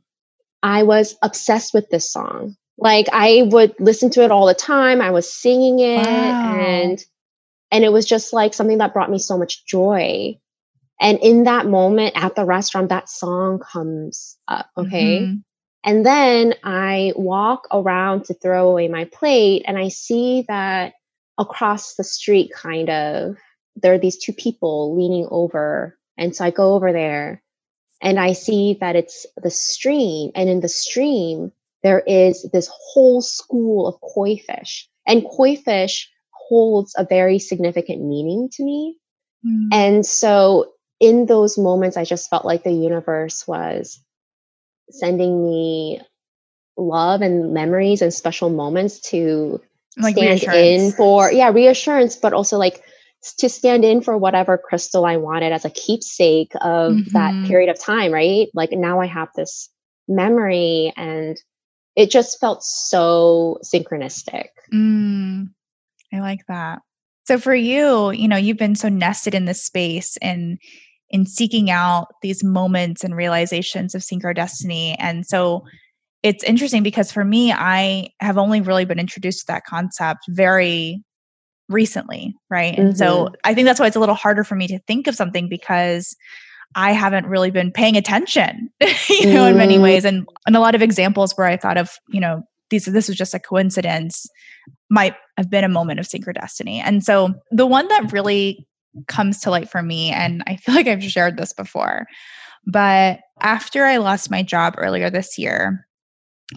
I 0.64 0.84
was 0.84 1.16
obsessed 1.22 1.74
with 1.74 1.90
this 1.90 2.12
song. 2.12 2.56
Like 2.78 3.08
I 3.12 3.48
would 3.52 3.76
listen 3.80 4.10
to 4.12 4.24
it 4.24 4.32
all 4.32 4.46
the 4.46 4.54
time. 4.54 5.02
I 5.02 5.12
was 5.12 5.32
singing 5.32 5.80
it 5.80 6.06
wow. 6.06 6.56
and 6.56 7.04
and 7.72 7.84
it 7.84 7.94
was 7.94 8.06
just 8.06 8.34
like 8.34 8.54
something 8.54 8.80
that 8.80 8.94
brought 8.94 9.12
me 9.12 9.20
so 9.20 9.38
much 9.38 9.66
joy. 9.66 10.38
And 11.00 11.20
in 11.20 11.46
that 11.46 11.66
moment 11.66 12.14
at 12.16 12.36
the 12.36 12.46
restaurant, 12.46 12.90
that 12.90 13.10
song 13.10 13.60
comes 13.60 14.38
up. 14.48 14.70
Okay. 14.78 15.20
Mm-hmm. 15.22 15.36
And 15.84 16.06
then 16.06 16.56
I 16.64 17.14
walk 17.16 17.68
around 17.72 18.26
to 18.26 18.34
throw 18.34 18.70
away 18.70 18.88
my 18.88 19.06
plate 19.06 19.64
and 19.66 19.78
I 19.78 19.88
see 19.88 20.46
that 20.48 20.94
across 21.38 21.96
the 21.96 22.04
street, 22.04 22.52
kind 22.54 22.90
of, 22.90 23.38
there 23.76 23.94
are 23.94 23.98
these 23.98 24.18
two 24.18 24.34
people 24.34 24.96
leaning 24.96 25.28
over. 25.32 25.98
And 26.18 26.36
so 26.36 26.46
I 26.46 26.52
go 26.52 26.76
over 26.76 26.92
there 26.92 27.42
and 28.02 28.20
I 28.20 28.34
see 28.34 28.78
that 28.80 28.96
it's 28.96 29.26
the 29.42 29.50
stream. 29.50 30.32
And 30.36 30.50
in 30.50 30.60
the 30.60 30.70
stream, 30.70 31.52
there 31.84 32.02
is 32.02 32.48
this 32.54 32.70
whole 32.72 33.22
school 33.22 33.88
of 33.88 34.00
koi 34.02 34.38
fish. 34.38 34.88
And 35.08 35.26
koi 35.26 35.56
fish 35.56 36.12
holds 36.30 36.94
a 36.96 37.06
very 37.06 37.40
significant 37.40 38.04
meaning 38.04 38.50
to 38.54 38.64
me. 38.64 38.98
Mm. 39.46 39.70
And 39.72 40.06
so 40.06 40.74
in 41.00 41.26
those 41.26 41.58
moments, 41.58 41.98
I 41.98 42.04
just 42.04 42.30
felt 42.30 42.46
like 42.46 42.64
the 42.64 42.72
universe 42.72 43.48
was 43.48 44.00
sending 44.92 45.44
me 45.44 46.02
love 46.78 47.22
and 47.22 47.54
memories 47.54 48.02
and 48.02 48.14
special 48.14 48.50
moments 48.50 49.00
to 49.00 49.62
like 49.98 50.16
stand 50.16 50.44
in 50.44 50.92
for, 50.92 51.32
yeah, 51.32 51.50
reassurance, 51.50 52.16
but 52.16 52.34
also 52.34 52.58
like 52.58 52.82
to 53.38 53.50
stand 53.50 53.86
in 53.86 54.02
for 54.02 54.18
whatever 54.18 54.58
crystal 54.58 55.06
I 55.06 55.18
wanted 55.18 55.52
as 55.52 55.66
a 55.66 55.70
keepsake 55.70 56.54
of 56.56 56.94
mm-hmm. 56.94 57.12
that 57.12 57.48
period 57.48 57.70
of 57.70 57.80
time, 57.80 58.12
right? 58.12 58.48
Like 58.54 58.72
now 58.72 59.00
I 59.00 59.06
have 59.06 59.30
this 59.36 59.70
memory 60.08 60.94
and 60.98 61.38
it 61.96 62.10
just 62.10 62.40
felt 62.40 62.64
so 62.64 63.60
synchronistic. 63.64 64.48
Mm. 64.74 65.50
I 66.14 66.20
like 66.20 66.46
that. 66.48 66.82
So 67.26 67.38
for 67.38 67.54
you, 67.54 68.12
you 68.12 68.28
know, 68.28 68.38
you've 68.38 68.58
been 68.58 68.76
so 68.76 68.90
nested 68.90 69.36
in 69.36 69.46
this 69.46 69.64
space 69.64 70.18
and 70.22 70.58
in 71.12 71.26
seeking 71.26 71.70
out 71.70 72.08
these 72.22 72.44
moments 72.44 73.04
and 73.04 73.16
realizations 73.16 73.94
of 73.94 74.02
synchrodestiny. 74.02 74.96
And 74.98 75.26
so 75.26 75.64
it's 76.24 76.44
interesting 76.44 76.84
because 76.84 77.12
for 77.12 77.26
me, 77.26 77.52
I 77.52 78.10
have 78.20 78.38
only 78.38 78.62
really 78.62 78.86
been 78.86 79.00
introduced 79.00 79.42
to 79.42 79.46
that 79.48 79.66
concept 79.66 80.22
very 80.30 81.04
recently, 81.70 82.36
right? 82.50 82.78
And 82.78 82.90
mm-hmm. 82.90 82.98
so 82.98 83.30
I 83.44 83.54
think 83.54 83.66
that's 83.66 83.80
why 83.80 83.88
it's 83.88 83.96
a 83.96 84.00
little 84.00 84.16
harder 84.16 84.44
for 84.44 84.56
me 84.56 84.68
to 84.68 84.80
think 84.88 85.08
of 85.08 85.16
something 85.16 85.50
because 85.50 86.16
I 86.76 86.94
haven't 86.94 87.28
really 87.28 87.52
been 87.52 87.72
paying 87.72 87.98
attention, 87.98 88.70
you 88.82 89.34
know, 89.34 89.46
mm. 89.46 89.52
in 89.52 89.58
many 89.58 89.78
mm. 89.78 89.84
ways. 89.84 90.06
And 90.06 90.28
and 90.48 90.56
a 90.56 90.60
lot 90.60 90.76
of 90.76 90.82
examples 90.82 91.34
where 91.36 91.48
I 91.48 91.58
thought 91.58 91.78
of, 91.78 91.92
you 92.10 92.22
know, 92.22 92.44
these 92.70 92.86
this 92.86 93.08
was 93.08 93.18
just 93.18 93.34
a 93.34 93.40
coincidence 93.40 94.26
might 94.90 95.16
have 95.38 95.50
been 95.50 95.64
a 95.64 95.70
moment 95.70 96.00
of 96.00 96.08
synchrodestiny. 96.08 96.82
And 96.84 97.04
so 97.04 97.34
the 97.52 97.66
one 97.66 97.88
that 97.90 98.12
really 98.12 98.66
comes 99.08 99.40
to 99.42 99.52
light 99.52 99.70
for 99.70 99.82
me, 99.82 100.10
and 100.10 100.44
I 100.48 100.56
feel 100.56 100.76
like 100.76 100.88
I've 100.88 101.04
shared 101.04 101.38
this 101.38 101.54
before, 101.54 102.06
but 102.66 103.20
after 103.42 103.86
I 103.86 103.98
lost 103.98 104.32
my 104.32 104.44
job 104.44 104.76
earlier 104.78 105.10
this 105.10 105.38
year, 105.38 105.88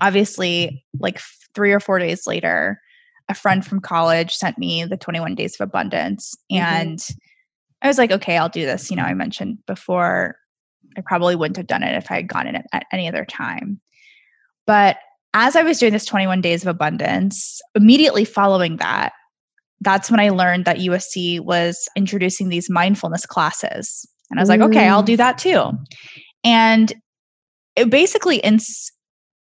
obviously, 0.00 0.84
like 0.98 1.20
three 1.54 1.72
or 1.72 1.80
four 1.80 1.98
days 1.98 2.26
later, 2.26 2.80
a 3.28 3.34
friend 3.34 3.64
from 3.64 3.80
college 3.80 4.34
sent 4.34 4.58
me 4.58 4.84
the 4.84 4.96
21 4.96 5.34
Days 5.34 5.54
of 5.58 5.66
Abundance. 5.66 6.34
Mm-hmm. 6.52 6.62
And 6.62 7.08
I 7.82 7.88
was 7.88 7.98
like, 7.98 8.10
okay, 8.10 8.36
I'll 8.36 8.48
do 8.48 8.66
this. 8.66 8.90
You 8.90 8.96
know, 8.96 9.02
I 9.02 9.14
mentioned 9.14 9.58
before, 9.66 10.36
I 10.96 11.00
probably 11.00 11.36
wouldn't 11.36 11.56
have 11.56 11.66
done 11.66 11.82
it 11.82 11.96
if 11.96 12.10
I 12.10 12.16
had 12.16 12.28
gotten 12.28 12.54
it 12.54 12.66
at 12.72 12.86
any 12.92 13.08
other 13.08 13.24
time. 13.24 13.80
But 14.66 14.98
as 15.32 15.56
I 15.56 15.62
was 15.62 15.78
doing 15.78 15.92
this 15.92 16.04
21 16.04 16.40
days 16.40 16.62
of 16.62 16.68
abundance, 16.68 17.60
immediately 17.74 18.24
following 18.24 18.76
that, 18.76 19.12
that's 19.80 20.10
when 20.10 20.20
I 20.20 20.30
learned 20.30 20.64
that 20.64 20.78
USC 20.78 21.40
was 21.40 21.88
introducing 21.96 22.48
these 22.48 22.70
mindfulness 22.70 23.26
classes. 23.26 24.06
And 24.30 24.38
I 24.38 24.42
was 24.42 24.48
like, 24.48 24.60
okay, 24.60 24.88
I'll 24.88 25.02
do 25.02 25.16
that 25.16 25.38
too. 25.38 25.72
And 26.42 26.92
it 27.76 27.90
basically 27.90 28.38
in 28.38 28.58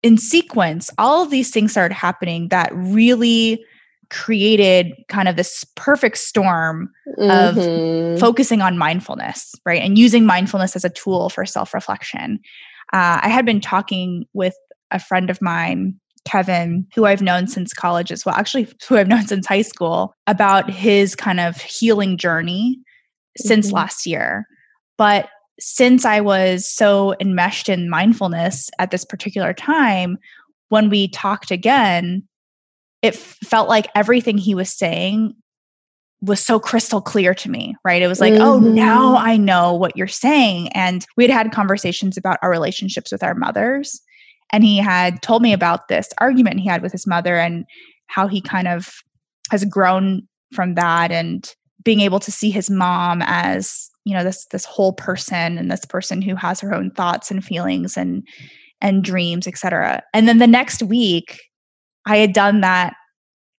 in 0.03 0.19
sequence, 0.19 0.91
all 0.99 1.23
of 1.23 1.31
these 1.31 1.51
things 1.51 1.71
started 1.71 1.95
happening 1.95 2.49
that 2.49 2.71
really 2.75 3.65
created 4.11 4.93
kind 5.09 5.29
of 5.29 5.37
this 5.37 5.65
perfect 5.77 6.19
storm 6.19 6.91
mm-hmm. 7.19 8.13
of 8.13 8.21
focusing 8.21 8.61
on 8.61 8.77
mindfulness, 8.77 9.53
right? 9.65 9.81
And 9.81 9.99
using 9.99 10.27
mindfulness 10.27 10.77
as 10.77 10.85
a 10.85 10.91
tool 10.91 11.31
for 11.31 11.47
self 11.47 11.73
reflection. 11.73 12.39
Uh, 12.93 13.19
I 13.23 13.29
had 13.29 13.47
been 13.47 13.61
talking 13.61 14.25
with 14.35 14.55
a 14.91 14.99
friend 14.99 15.31
of 15.31 15.41
mine, 15.41 15.99
Kevin, 16.25 16.87
who 16.95 17.05
I've 17.05 17.23
known 17.23 17.47
since 17.47 17.73
college 17.73 18.11
as 18.11 18.25
well, 18.25 18.35
actually, 18.35 18.69
who 18.89 18.97
I've 18.97 19.09
known 19.09 19.27
since 19.27 19.47
high 19.47 19.63
school, 19.63 20.15
about 20.27 20.71
his 20.71 21.15
kind 21.15 21.41
of 21.41 21.57
healing 21.61 22.17
journey 22.17 22.79
mm-hmm. 22.79 23.49
since 23.49 23.73
last 23.73 24.07
year. 24.07 24.47
But 24.97 25.29
since 25.61 26.05
I 26.05 26.21
was 26.21 26.67
so 26.67 27.15
enmeshed 27.21 27.69
in 27.69 27.89
mindfulness 27.89 28.71
at 28.79 28.91
this 28.91 29.05
particular 29.05 29.53
time, 29.53 30.19
when 30.69 30.91
we 30.91 31.09
talked 31.09 31.51
again, 31.51 32.27
it 33.03 33.15
felt 33.15 33.69
like 33.69 33.87
everything 33.95 34.39
he 34.39 34.55
was 34.55 34.73
saying 34.73 35.35
was 36.23 36.41
so 36.41 36.59
crystal 36.59 37.03
clear 37.03 37.35
to 37.35 37.51
me, 37.51 37.77
right? 37.85 38.03
It 38.03 38.09
was 38.09 38.21
like, 38.21 38.33
mm-hmm. 38.33 38.43
oh, 38.43 38.59
now 38.59 39.17
I 39.17 39.37
know 39.37 39.75
what 39.75 39.97
you're 39.97 40.07
saying. 40.07 40.69
And 40.73 41.07
we 41.17 41.25
had 41.25 41.33
had 41.33 41.53
conversations 41.53 42.17
about 42.17 42.39
our 42.43 42.51
relationships 42.51 43.13
with 43.13 43.23
our 43.23 43.35
mothers. 43.35 44.01
And 44.53 44.65
he 44.65 44.77
had 44.79 45.21
told 45.23 45.43
me 45.43 45.53
about 45.53 45.89
this 45.89 46.09
argument 46.19 46.61
he 46.61 46.69
had 46.69 46.83
with 46.83 46.93
his 46.93 47.07
mother 47.07 47.37
and 47.37 47.65
how 48.07 48.29
he 48.29 48.41
kind 48.41 48.69
of 48.69 48.93
has 49.51 49.65
grown 49.65 50.27
from 50.53 50.75
that 50.75 51.11
and 51.11 51.53
being 51.83 52.01
able 52.01 52.21
to 52.21 52.33
see 52.33 52.51
his 52.51 52.71
mom 52.71 53.23
as 53.25 53.91
you 54.05 54.15
know 54.15 54.25
this 54.25 54.47
this 54.47 54.65
whole 54.65 54.93
person 54.93 55.59
and 55.59 55.71
this 55.71 55.85
person 55.85 56.23
who 56.23 56.35
has 56.35 56.61
her 56.61 56.75
own 56.75 56.91
thoughts 56.91 57.31
and 57.31 57.45
feelings 57.45 57.97
and 57.97 58.27
and 58.81 59.05
dreams 59.05 59.47
etc 59.47 60.03
and 60.13 60.29
then 60.29 60.39
the 60.39 60.47
next 60.47 60.83
week 60.83 61.43
i 62.07 62.17
had 62.17 62.33
done 62.33 62.61
that 62.61 62.95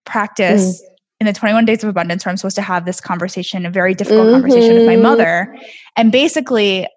practice 0.06 0.82
mm. 0.82 0.86
in 1.20 1.26
the 1.26 1.34
21 1.34 1.66
days 1.66 1.84
of 1.84 1.90
abundance 1.90 2.26
where 2.26 2.32
i'm 2.32 2.38
supposed 2.38 2.56
to 2.56 2.62
have 2.62 2.86
this 2.86 3.02
conversation 3.02 3.66
a 3.66 3.70
very 3.70 3.94
difficult 3.94 4.26
mm-hmm. 4.26 4.42
conversation 4.42 4.76
with 4.76 4.88
my 4.88 4.96
mother 4.96 5.56
and 5.96 6.12
basically 6.12 6.88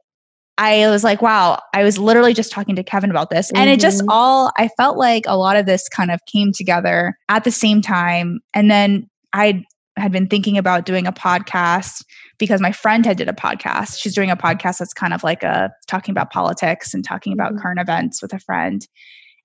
I 0.59 0.90
was 0.90 1.05
like, 1.05 1.23
wow, 1.23 1.61
I 1.73 1.85
was 1.85 1.99
literally 1.99 2.35
just 2.35 2.51
talking 2.51 2.75
to 2.75 2.83
Kevin 2.83 3.11
about 3.11 3.31
this. 3.31 3.51
And 3.51 3.61
mm-hmm. 3.61 3.75
it 3.75 3.81
just 3.81 4.01
mm-hmm. 4.01 4.11
all, 4.11 4.53
I 4.59 4.68
felt 4.77 4.99
like 4.99 5.23
a 5.27 5.38
lot 5.38 5.57
of 5.57 5.66
this 5.66 5.88
kind 5.88 6.11
of 6.11 6.21
came 6.27 6.53
together 6.53 7.16
at 7.29 7.44
the 7.44 7.53
same 7.53 7.81
time. 7.81 8.40
And 8.53 8.68
then 8.68 9.09
I 9.33 9.62
had 9.97 10.11
been 10.11 10.27
thinking 10.27 10.59
about 10.59 10.85
doing 10.85 11.07
a 11.07 11.12
podcast 11.12 12.05
because 12.38 12.61
my 12.61 12.73
friend 12.73 13.07
had 13.07 13.16
did 13.16 13.29
a 13.29 13.33
podcast. 13.33 14.01
She's 14.01 14.14
doing 14.14 14.31
a 14.31 14.37
podcast 14.37 14.79
that's 14.79 14.92
kind 14.92 15.14
of 15.14 15.23
like 15.23 15.44
a 15.44 15.71
talking 15.87 16.12
about 16.12 16.33
politics 16.33 16.92
and 16.92 17.05
talking 17.05 17.33
about 17.33 17.53
mm-hmm. 17.53 17.62
current 17.62 17.81
events 17.81 18.21
with 18.21 18.33
a 18.33 18.40
friend. 18.40 18.87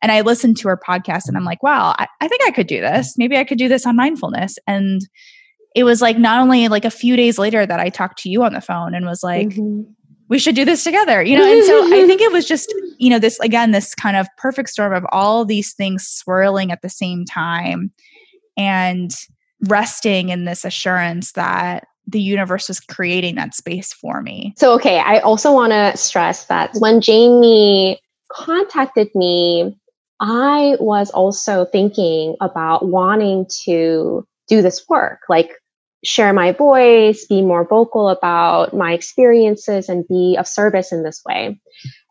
And 0.02 0.12
I 0.12 0.21
listened 0.21 0.58
to 0.58 0.67
her 0.67 0.78
podcast 0.78 1.28
and 1.28 1.38
I'm 1.38 1.45
like, 1.45 1.62
wow, 1.62 1.95
I, 1.97 2.08
I 2.21 2.28
think 2.28 2.41
I 2.45 2.52
could 2.52 2.67
do 2.67 2.82
this. 2.82 3.13
Maybe 3.17 3.38
I 3.38 3.43
could 3.43 3.60
do 3.60 3.67
this 3.67 3.86
on 3.86 3.95
mindfulness. 3.95 4.58
And 4.67 5.02
it 5.76 5.84
was 5.84 6.02
like 6.02 6.17
not 6.17 6.41
only 6.41 6.67
like 6.67 6.86
a 6.86 6.91
few 6.91 7.15
days 7.15 7.38
later 7.38 7.65
that 7.65 7.80
I 7.80 7.89
talked 7.89 8.19
to 8.19 8.30
you 8.30 8.43
on 8.43 8.54
the 8.54 8.62
phone 8.62 8.95
and 8.95 9.06
was 9.06 9.23
like, 9.23 9.49
mm-hmm. 9.49 9.91
We 10.33 10.39
should 10.39 10.55
do 10.55 10.65
this 10.65 10.83
together, 10.83 11.21
you 11.21 11.37
know? 11.37 11.45
And 11.45 11.63
so 11.63 11.93
I 11.93 12.07
think 12.07 12.19
it 12.19 12.31
was 12.31 12.47
just, 12.47 12.73
you 12.97 13.07
know, 13.07 13.19
this 13.19 13.39
again, 13.39 13.69
this 13.69 13.93
kind 13.93 14.17
of 14.17 14.27
perfect 14.39 14.69
storm 14.69 14.91
of 14.91 15.05
all 15.11 15.45
these 15.45 15.73
things 15.73 16.07
swirling 16.07 16.71
at 16.71 16.81
the 16.81 16.89
same 16.89 17.23
time. 17.23 17.91
And 18.57 19.11
resting 19.67 20.29
in 20.29 20.45
this 20.45 20.65
assurance 20.65 21.33
that 21.33 21.85
the 22.07 22.19
universe 22.19 22.67
was 22.67 22.79
creating 22.79 23.35
that 23.35 23.53
space 23.53 23.93
for 23.93 24.23
me. 24.23 24.55
So, 24.57 24.73
okay, 24.73 24.99
I 24.99 25.19
also 25.19 25.53
want 25.53 25.71
to 25.71 25.95
stress 25.95 26.45
that 26.45 26.71
when 26.79 26.99
Jamie 26.99 27.99
contacted 28.31 29.09
me, 29.13 29.77
I 30.19 30.77
was 30.79 31.11
also 31.11 31.65
thinking 31.65 32.35
about 32.41 32.87
wanting 32.87 33.45
to 33.65 34.25
do 34.47 34.61
this 34.63 34.83
work, 34.89 35.19
like 35.29 35.51
share 36.03 36.33
my 36.33 36.51
voice, 36.51 37.25
be 37.25 37.41
more 37.41 37.65
vocal 37.65 38.09
about 38.09 38.73
my 38.73 38.93
experiences, 38.93 39.89
and 39.89 40.07
be 40.07 40.35
of 40.37 40.47
service 40.47 40.91
in 40.91 41.03
this 41.03 41.21
way. 41.25 41.59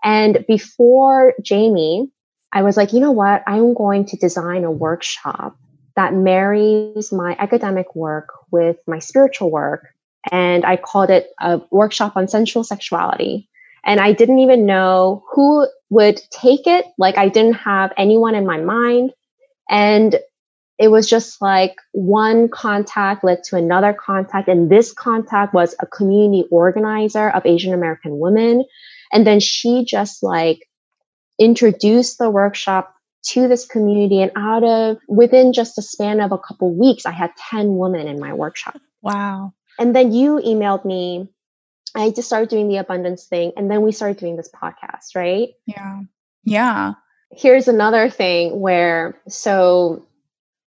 And 0.02 0.44
before 0.48 1.34
Jamie, 1.42 2.10
I 2.52 2.62
was 2.62 2.76
like, 2.76 2.92
you 2.92 3.00
know 3.00 3.12
what? 3.12 3.42
I'm 3.46 3.74
going 3.74 4.06
to 4.06 4.16
design 4.16 4.64
a 4.64 4.70
workshop 4.70 5.56
that 5.96 6.14
marries 6.14 7.12
my 7.12 7.36
academic 7.38 7.94
work 7.94 8.28
with 8.50 8.76
my 8.86 8.98
spiritual 8.98 9.50
work. 9.50 9.88
And 10.30 10.64
I 10.64 10.76
called 10.76 11.10
it 11.10 11.28
a 11.40 11.60
workshop 11.70 12.16
on 12.16 12.28
sensual 12.28 12.64
sexuality. 12.64 13.48
And 13.84 14.00
I 14.00 14.12
didn't 14.12 14.38
even 14.38 14.64
know 14.64 15.24
who 15.32 15.66
would 15.90 16.20
take 16.30 16.66
it. 16.66 16.86
Like, 16.98 17.18
I 17.18 17.28
didn't 17.28 17.54
have 17.54 17.92
anyone 17.96 18.34
in 18.34 18.46
my 18.46 18.58
mind. 18.58 19.12
And 19.68 20.18
it 20.82 20.90
was 20.90 21.08
just 21.08 21.40
like 21.40 21.76
one 21.92 22.48
contact 22.48 23.22
led 23.22 23.44
to 23.44 23.56
another 23.56 23.92
contact. 23.92 24.48
And 24.48 24.68
this 24.68 24.92
contact 24.92 25.54
was 25.54 25.76
a 25.78 25.86
community 25.86 26.44
organizer 26.50 27.30
of 27.30 27.46
Asian 27.46 27.72
American 27.72 28.18
women. 28.18 28.64
And 29.12 29.24
then 29.24 29.38
she 29.38 29.84
just 29.84 30.24
like 30.24 30.68
introduced 31.38 32.18
the 32.18 32.28
workshop 32.28 32.96
to 33.26 33.46
this 33.46 33.64
community 33.64 34.20
and 34.22 34.32
out 34.34 34.64
of 34.64 34.98
within 35.06 35.52
just 35.52 35.78
a 35.78 35.82
span 35.82 36.20
of 36.20 36.32
a 36.32 36.38
couple 36.38 36.74
weeks 36.74 37.06
i 37.06 37.12
had 37.12 37.30
10 37.50 37.76
women 37.76 38.08
in 38.08 38.18
my 38.18 38.32
workshop. 38.32 38.80
Wow. 39.02 39.54
And 39.78 39.94
then 39.94 40.12
you 40.12 40.40
emailed 40.44 40.84
me. 40.84 41.28
I 41.94 42.10
just 42.10 42.26
started 42.26 42.48
doing 42.48 42.66
the 42.66 42.78
abundance 42.78 43.26
thing 43.26 43.52
and 43.56 43.70
then 43.70 43.82
we 43.82 43.92
started 43.92 44.16
doing 44.16 44.34
this 44.34 44.50
podcast 44.50 45.14
right? 45.14 45.50
Yeah. 45.64 46.00
Yeah. 46.42 46.94
Here's 47.30 47.68
another 47.68 48.10
thing 48.10 48.58
where 48.58 49.16
so 49.28 50.04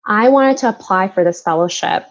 i 0.08 0.30
wanted 0.30 0.58
to 0.58 0.70
apply 0.70 1.08
for 1.08 1.24
this 1.24 1.42
fellowship 1.42 2.04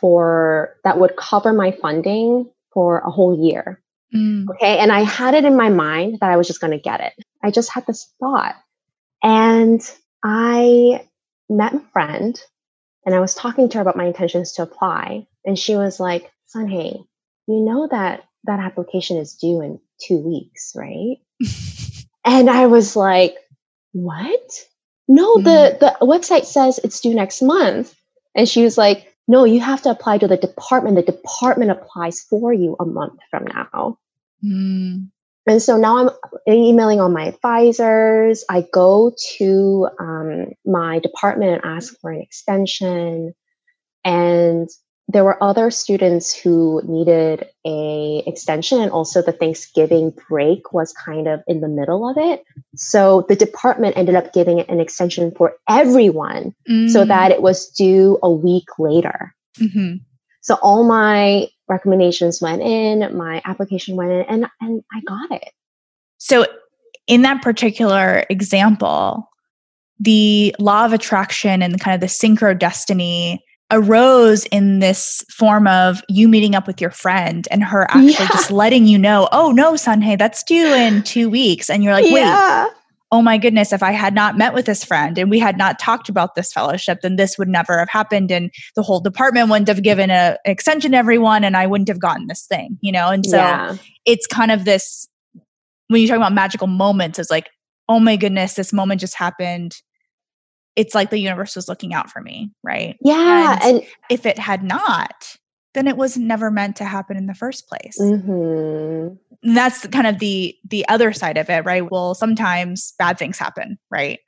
for 0.00 0.74
that 0.84 0.98
would 0.98 1.16
cover 1.16 1.52
my 1.52 1.70
funding 1.70 2.50
for 2.72 2.98
a 3.00 3.10
whole 3.10 3.38
year 3.46 3.80
mm. 4.14 4.48
okay 4.50 4.78
and 4.78 4.90
i 4.90 5.00
had 5.00 5.34
it 5.34 5.44
in 5.44 5.56
my 5.56 5.68
mind 5.68 6.18
that 6.20 6.30
i 6.30 6.36
was 6.36 6.46
just 6.46 6.60
going 6.60 6.72
to 6.72 6.78
get 6.78 7.00
it 7.00 7.12
i 7.44 7.50
just 7.50 7.70
had 7.70 7.86
this 7.86 8.12
thought 8.18 8.56
and 9.22 9.80
I 10.22 11.06
met 11.48 11.74
a 11.74 11.80
friend 11.92 12.40
and 13.06 13.14
I 13.14 13.20
was 13.20 13.34
talking 13.34 13.68
to 13.68 13.78
her 13.78 13.82
about 13.82 13.96
my 13.96 14.06
intentions 14.06 14.52
to 14.52 14.62
apply. 14.62 15.26
And 15.44 15.58
she 15.58 15.76
was 15.76 16.00
like, 16.00 16.30
Sunhei, 16.54 17.04
you 17.46 17.60
know 17.64 17.88
that 17.90 18.24
that 18.44 18.60
application 18.60 19.16
is 19.16 19.34
due 19.34 19.60
in 19.60 19.80
two 20.06 20.18
weeks, 20.18 20.72
right? 20.76 21.16
and 22.24 22.50
I 22.50 22.66
was 22.66 22.96
like, 22.96 23.36
what? 23.92 24.40
No, 25.08 25.36
mm. 25.36 25.44
the, 25.44 25.76
the 25.80 26.06
website 26.06 26.44
says 26.44 26.78
it's 26.82 27.00
due 27.00 27.14
next 27.14 27.42
month. 27.42 27.94
And 28.34 28.48
she 28.48 28.62
was 28.62 28.78
like, 28.78 29.12
no, 29.28 29.44
you 29.44 29.60
have 29.60 29.82
to 29.82 29.90
apply 29.90 30.18
to 30.18 30.28
the 30.28 30.36
department. 30.36 30.96
The 30.96 31.12
department 31.12 31.70
applies 31.70 32.20
for 32.20 32.52
you 32.52 32.76
a 32.80 32.84
month 32.84 33.20
from 33.30 33.44
now. 33.44 33.98
Mm. 34.44 35.08
And 35.46 35.60
so 35.60 35.76
now 35.76 35.98
I'm 35.98 36.10
emailing 36.48 37.00
all 37.00 37.08
my 37.08 37.26
advisors. 37.26 38.44
I 38.48 38.64
go 38.72 39.12
to 39.38 39.88
um, 39.98 40.46
my 40.64 41.00
department 41.00 41.52
and 41.52 41.64
ask 41.64 41.98
for 42.00 42.12
an 42.12 42.20
extension. 42.20 43.34
And 44.04 44.68
there 45.08 45.24
were 45.24 45.42
other 45.42 45.70
students 45.70 46.34
who 46.34 46.80
needed 46.84 47.46
a 47.66 48.22
extension 48.26 48.80
and 48.80 48.90
also 48.90 49.20
the 49.20 49.32
Thanksgiving 49.32 50.14
break 50.28 50.72
was 50.72 50.92
kind 50.92 51.28
of 51.28 51.42
in 51.46 51.60
the 51.60 51.68
middle 51.68 52.08
of 52.08 52.16
it. 52.16 52.44
So 52.76 53.26
the 53.28 53.36
department 53.36 53.96
ended 53.96 54.14
up 54.14 54.32
giving 54.32 54.60
an 54.60 54.80
extension 54.80 55.32
for 55.36 55.54
everyone 55.68 56.54
mm. 56.68 56.88
so 56.88 57.04
that 57.04 57.30
it 57.30 57.42
was 57.42 57.68
due 57.68 58.18
a 58.22 58.30
week 58.30 58.68
later. 58.78 59.34
Mm-hmm. 59.58 59.96
So 60.40 60.54
all 60.62 60.84
my 60.84 61.48
recommendations 61.68 62.40
went 62.40 62.62
in, 62.62 63.16
my 63.16 63.42
application 63.44 63.96
went 63.96 64.12
in, 64.12 64.24
and 64.28 64.46
and 64.60 64.82
I 64.92 65.00
got 65.06 65.42
it. 65.42 65.50
So 66.18 66.46
in 67.06 67.22
that 67.22 67.42
particular 67.42 68.24
example, 68.30 69.28
the 69.98 70.54
law 70.58 70.84
of 70.84 70.92
attraction 70.92 71.62
and 71.62 71.80
kind 71.80 71.94
of 71.94 72.00
the 72.00 72.06
synchro 72.06 72.58
destiny 72.58 73.44
arose 73.72 74.44
in 74.46 74.78
this 74.78 75.24
form 75.30 75.66
of 75.66 76.02
you 76.08 76.28
meeting 76.28 76.54
up 76.54 76.66
with 76.66 76.80
your 76.80 76.90
friend 76.90 77.48
and 77.50 77.64
her 77.64 77.90
actually 77.90 78.12
yeah. 78.12 78.28
just 78.28 78.50
letting 78.50 78.86
you 78.86 78.98
know, 78.98 79.28
oh 79.32 79.50
no, 79.50 79.72
Sunhei, 79.72 80.18
that's 80.18 80.42
due 80.44 80.72
in 80.74 81.02
two 81.02 81.28
weeks. 81.28 81.68
And 81.68 81.82
you're 81.82 81.94
like, 81.94 82.04
wait, 82.04 82.20
yeah 82.20 82.68
oh 83.12 83.20
my 83.20 83.36
goodness, 83.36 83.74
if 83.74 83.82
I 83.82 83.92
had 83.92 84.14
not 84.14 84.38
met 84.38 84.54
with 84.54 84.64
this 84.64 84.82
friend 84.82 85.18
and 85.18 85.30
we 85.30 85.38
had 85.38 85.58
not 85.58 85.78
talked 85.78 86.08
about 86.08 86.34
this 86.34 86.50
fellowship, 86.50 87.02
then 87.02 87.16
this 87.16 87.36
would 87.36 87.46
never 87.46 87.78
have 87.78 87.90
happened. 87.90 88.32
And 88.32 88.50
the 88.74 88.82
whole 88.82 89.00
department 89.00 89.50
wouldn't 89.50 89.68
have 89.68 89.82
given 89.82 90.08
a, 90.08 90.38
an 90.46 90.50
extension 90.50 90.92
to 90.92 90.96
everyone 90.96 91.44
and 91.44 91.54
I 91.54 91.66
wouldn't 91.66 91.88
have 91.88 92.00
gotten 92.00 92.26
this 92.26 92.46
thing, 92.46 92.78
you 92.80 92.90
know? 92.90 93.10
And 93.10 93.26
so 93.26 93.36
yeah. 93.36 93.76
it's 94.06 94.26
kind 94.26 94.50
of 94.50 94.64
this, 94.64 95.06
when 95.88 96.00
you 96.00 96.08
talk 96.08 96.16
about 96.16 96.32
magical 96.32 96.66
moments, 96.66 97.18
it's 97.18 97.30
like, 97.30 97.50
oh 97.86 98.00
my 98.00 98.16
goodness, 98.16 98.54
this 98.54 98.72
moment 98.72 99.02
just 99.02 99.14
happened. 99.14 99.76
It's 100.76 100.94
like 100.94 101.10
the 101.10 101.18
universe 101.18 101.54
was 101.54 101.68
looking 101.68 101.92
out 101.92 102.10
for 102.10 102.20
me, 102.20 102.50
right? 102.62 102.96
Yeah. 103.02 103.58
And, 103.62 103.78
and 103.78 103.86
if 104.08 104.24
it 104.26 104.38
had 104.38 104.62
not, 104.62 105.36
then 105.74 105.86
it 105.86 105.96
was 105.96 106.16
never 106.16 106.50
meant 106.50 106.76
to 106.76 106.84
happen 106.84 107.16
in 107.16 107.26
the 107.26 107.34
first 107.34 107.68
place. 107.68 107.98
Mm-hmm. 108.00 109.54
that's 109.54 109.86
kind 109.88 110.06
of 110.06 110.18
the 110.18 110.56
the 110.68 110.86
other 110.88 111.12
side 111.12 111.36
of 111.36 111.48
it, 111.50 111.64
right? 111.64 111.90
Well, 111.90 112.14
sometimes 112.14 112.94
bad 112.98 113.18
things 113.18 113.38
happen, 113.38 113.78
right? 113.90 114.20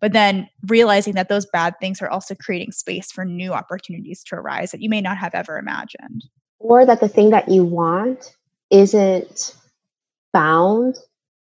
But 0.00 0.12
then 0.12 0.48
realizing 0.68 1.14
that 1.14 1.28
those 1.28 1.46
bad 1.46 1.74
things 1.80 2.00
are 2.00 2.08
also 2.08 2.34
creating 2.34 2.72
space 2.72 3.10
for 3.10 3.24
new 3.24 3.52
opportunities 3.52 4.22
to 4.24 4.36
arise 4.36 4.70
that 4.70 4.80
you 4.80 4.88
may 4.88 5.00
not 5.00 5.18
have 5.18 5.34
ever 5.34 5.58
imagined. 5.58 6.24
Or 6.60 6.86
that 6.86 7.00
the 7.00 7.08
thing 7.08 7.30
that 7.30 7.48
you 7.48 7.64
want 7.64 8.36
isn't 8.70 9.56
bound 10.32 10.96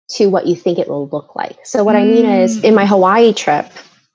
to 0.10 0.28
what 0.28 0.48
you 0.48 0.56
think 0.56 0.80
it 0.80 0.88
will 0.88 1.08
look 1.08 1.36
like. 1.36 1.66
So 1.66 1.84
what 1.84 1.96
mm. 1.96 2.02
I 2.02 2.06
mean 2.06 2.26
is 2.26 2.64
in 2.64 2.76
my 2.76 2.84
mm. 2.84 2.90
Hawaii 2.90 3.34
trip, 3.34 3.72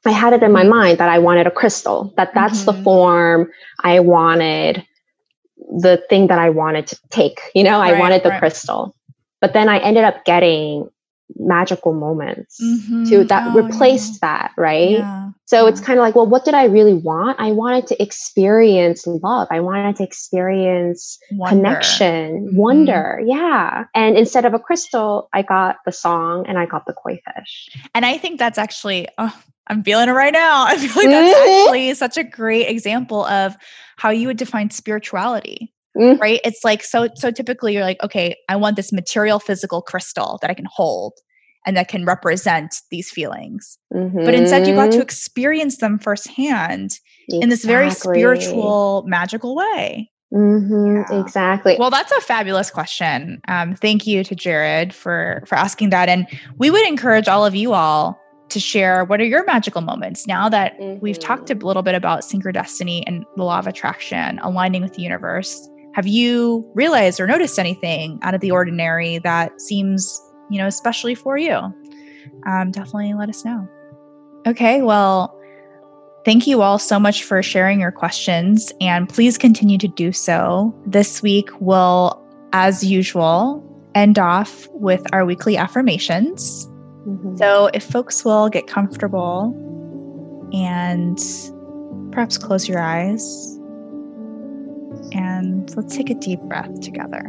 I 0.07 0.13
had 0.13 0.33
it 0.33 0.43
in 0.43 0.53
my 0.53 0.65
mind 0.65 0.99
that 0.99 1.09
I 1.09 1.19
wanted 1.19 1.47
a 1.47 1.51
crystal, 1.51 2.13
that 2.17 2.35
that's 2.35 2.65
mm-hmm. 2.65 2.77
the 2.77 2.85
form 2.85 3.51
I 3.81 4.01
wanted 4.01 4.85
the 5.57 6.03
thing 6.09 6.29
that 6.29 6.39
I 6.39 6.51
wanted 6.51 6.87
to 6.89 6.99
take. 7.11 7.41
You 7.55 7.65
know, 7.65 7.79
right, 7.81 7.95
I 7.95 7.99
wanted 7.99 8.23
the 8.23 8.31
right. 8.31 8.39
crystal. 8.39 8.95
But 9.41 9.53
then 9.53 9.69
I 9.69 9.79
ended 9.79 10.05
up 10.05 10.25
getting 10.25 10.89
magical 11.39 11.93
moments 11.93 12.61
mm-hmm. 12.63 13.05
to 13.05 13.25
that 13.25 13.49
oh, 13.49 13.63
replaced 13.63 14.15
yeah. 14.15 14.19
that 14.23 14.53
right 14.57 14.91
yeah. 14.91 15.31
so 15.45 15.63
yeah. 15.63 15.69
it's 15.69 15.81
kind 15.81 15.99
of 15.99 16.03
like 16.03 16.15
well 16.15 16.27
what 16.27 16.45
did 16.45 16.55
i 16.55 16.65
really 16.65 16.95
want 16.95 17.39
i 17.41 17.51
wanted 17.51 17.85
to 17.87 18.01
experience 18.01 19.07
love 19.07 19.49
i 19.51 19.59
wanted 19.59 19.97
to 19.97 20.05
experience 20.05 21.19
wonder. 21.33 21.57
connection 21.57 22.47
mm-hmm. 22.47 22.57
wonder 22.57 23.21
yeah 23.27 23.85
and 23.95 24.17
instead 24.17 24.45
of 24.45 24.55
a 24.55 24.59
crystal 24.59 25.29
i 25.33 25.43
got 25.43 25.79
the 25.85 25.93
song 25.93 26.47
and 26.47 26.59
i 26.59 26.65
got 26.65 26.87
the 26.87 26.93
koi 26.93 27.21
fish 27.35 27.71
and 27.93 28.07
i 28.07 28.17
think 28.17 28.39
that's 28.39 28.59
actually 28.59 29.09
oh, 29.19 29.37
i'm 29.69 29.83
feeling 29.83 30.09
it 30.09 30.13
right 30.13 30.33
now 30.33 30.65
i 30.67 30.77
feel 30.77 31.03
like 31.03 31.11
that's 31.11 31.39
actually 31.39 31.95
such 31.95 32.17
a 32.17 32.25
great 32.25 32.69
example 32.69 33.25
of 33.27 33.57
how 33.97 34.11
you 34.11 34.27
would 34.27 34.37
define 34.37 34.71
spirituality 34.71 35.73
mm. 35.97 36.19
right 36.21 36.41
it's 36.45 36.65
like 36.65 36.83
so 36.83 37.09
so 37.15 37.31
typically 37.31 37.73
you're 37.75 37.85
like 37.85 38.03
okay 38.03 38.35
i 38.49 38.57
want 38.57 38.77
this 38.77 38.93
material 38.93 39.39
physical 39.39 39.83
crystal 39.83 40.39
that 40.41 40.51
i 40.51 40.55
can 40.55 40.67
hold 40.71 41.15
and 41.65 41.77
that 41.77 41.89
can 41.89 42.05
represent 42.05 42.77
these 42.91 43.11
feelings 43.11 43.79
mm-hmm. 43.93 44.25
but 44.25 44.35
instead 44.35 44.67
you 44.67 44.75
got 44.75 44.87
to 44.87 44.93
mm-hmm. 44.93 45.01
experience 45.01 45.79
them 45.79 45.99
firsthand 45.99 46.93
exactly. 47.29 47.41
in 47.43 47.49
this 47.49 47.65
very 47.65 47.91
spiritual 47.91 49.05
magical 49.07 49.55
way 49.55 50.11
Mm-hmm, 50.35 50.97
yeah. 50.97 51.21
Exactly. 51.21 51.77
Well, 51.79 51.91
that's 51.91 52.11
a 52.11 52.21
fabulous 52.21 52.71
question. 52.71 53.41
Um, 53.47 53.77
thank 53.77 54.07
you 54.07 54.25
to 54.25 54.35
Jared 54.35 54.93
for 54.93 55.43
for 55.47 55.55
asking 55.55 55.91
that, 55.91 56.09
and 56.09 56.27
we 56.59 56.71
would 56.71 56.87
encourage 56.87 57.29
all 57.29 57.47
of 57.47 57.55
you 57.55 57.73
all 57.73 58.19
to 58.49 58.61
share 58.61 59.05
what 59.05 59.21
are 59.21 59.25
your 59.25 59.45
magical 59.45 59.81
moments 59.81 60.27
now 60.27 60.49
that 60.49 60.79
mm-hmm. 60.79 61.01
we've 61.01 61.19
talked 61.19 61.51
a 61.51 61.55
little 61.55 61.83
bit 61.83 61.95
about 61.95 62.21
synchrodestiny 62.21 63.03
and 63.07 63.25
the 63.37 63.43
law 63.43 63.59
of 63.59 63.67
attraction 63.67 64.39
aligning 64.41 64.83
with 64.83 64.95
the 64.95 65.03
universe. 65.03 65.69
Have 65.95 66.07
you 66.07 66.69
realized 66.75 67.19
or 67.21 67.27
noticed 67.27 67.59
anything 67.59 68.19
out 68.23 68.35
of 68.35 68.41
the 68.41 68.51
ordinary 68.51 69.19
that 69.19 69.61
seems, 69.61 70.21
you 70.51 70.59
know, 70.59 70.67
especially 70.67 71.15
for 71.15 71.39
you? 71.39 71.57
Um, 72.47 72.71
definitely 72.71 73.15
let 73.15 73.29
us 73.29 73.45
know. 73.45 73.67
Okay, 74.47 74.83
well, 74.83 75.37
thank 76.25 76.47
you 76.47 76.63
all 76.63 76.79
so 76.79 77.01
much 77.01 77.25
for 77.25 77.43
sharing 77.43 77.81
your 77.81 77.91
questions, 77.91 78.73
and 78.81 79.09
please 79.09 79.39
continue 79.39 79.79
to 79.79 79.89
do 79.89 80.13
so. 80.13 80.75
This 80.87 81.23
week, 81.23 81.49
we'll, 81.61 82.23
as 82.53 82.85
usual, 82.85 83.65
end 83.95 84.19
off 84.19 84.69
with 84.73 85.03
our 85.13 85.25
weekly 85.25 85.57
affirmations. 85.57 86.69
Mm-hmm. 87.07 87.37
So, 87.37 87.71
if 87.73 87.85
folks 87.85 88.25
will 88.25 88.49
get 88.49 88.67
comfortable 88.67 89.55
and 90.53 91.19
perhaps 92.13 92.37
close 92.39 92.69
your 92.69 92.81
eyes 92.81 93.57
and 95.13 95.75
let's 95.77 95.97
take 95.97 96.11
a 96.11 96.15
deep 96.15 96.41
breath 96.41 96.81
together. 96.81 97.23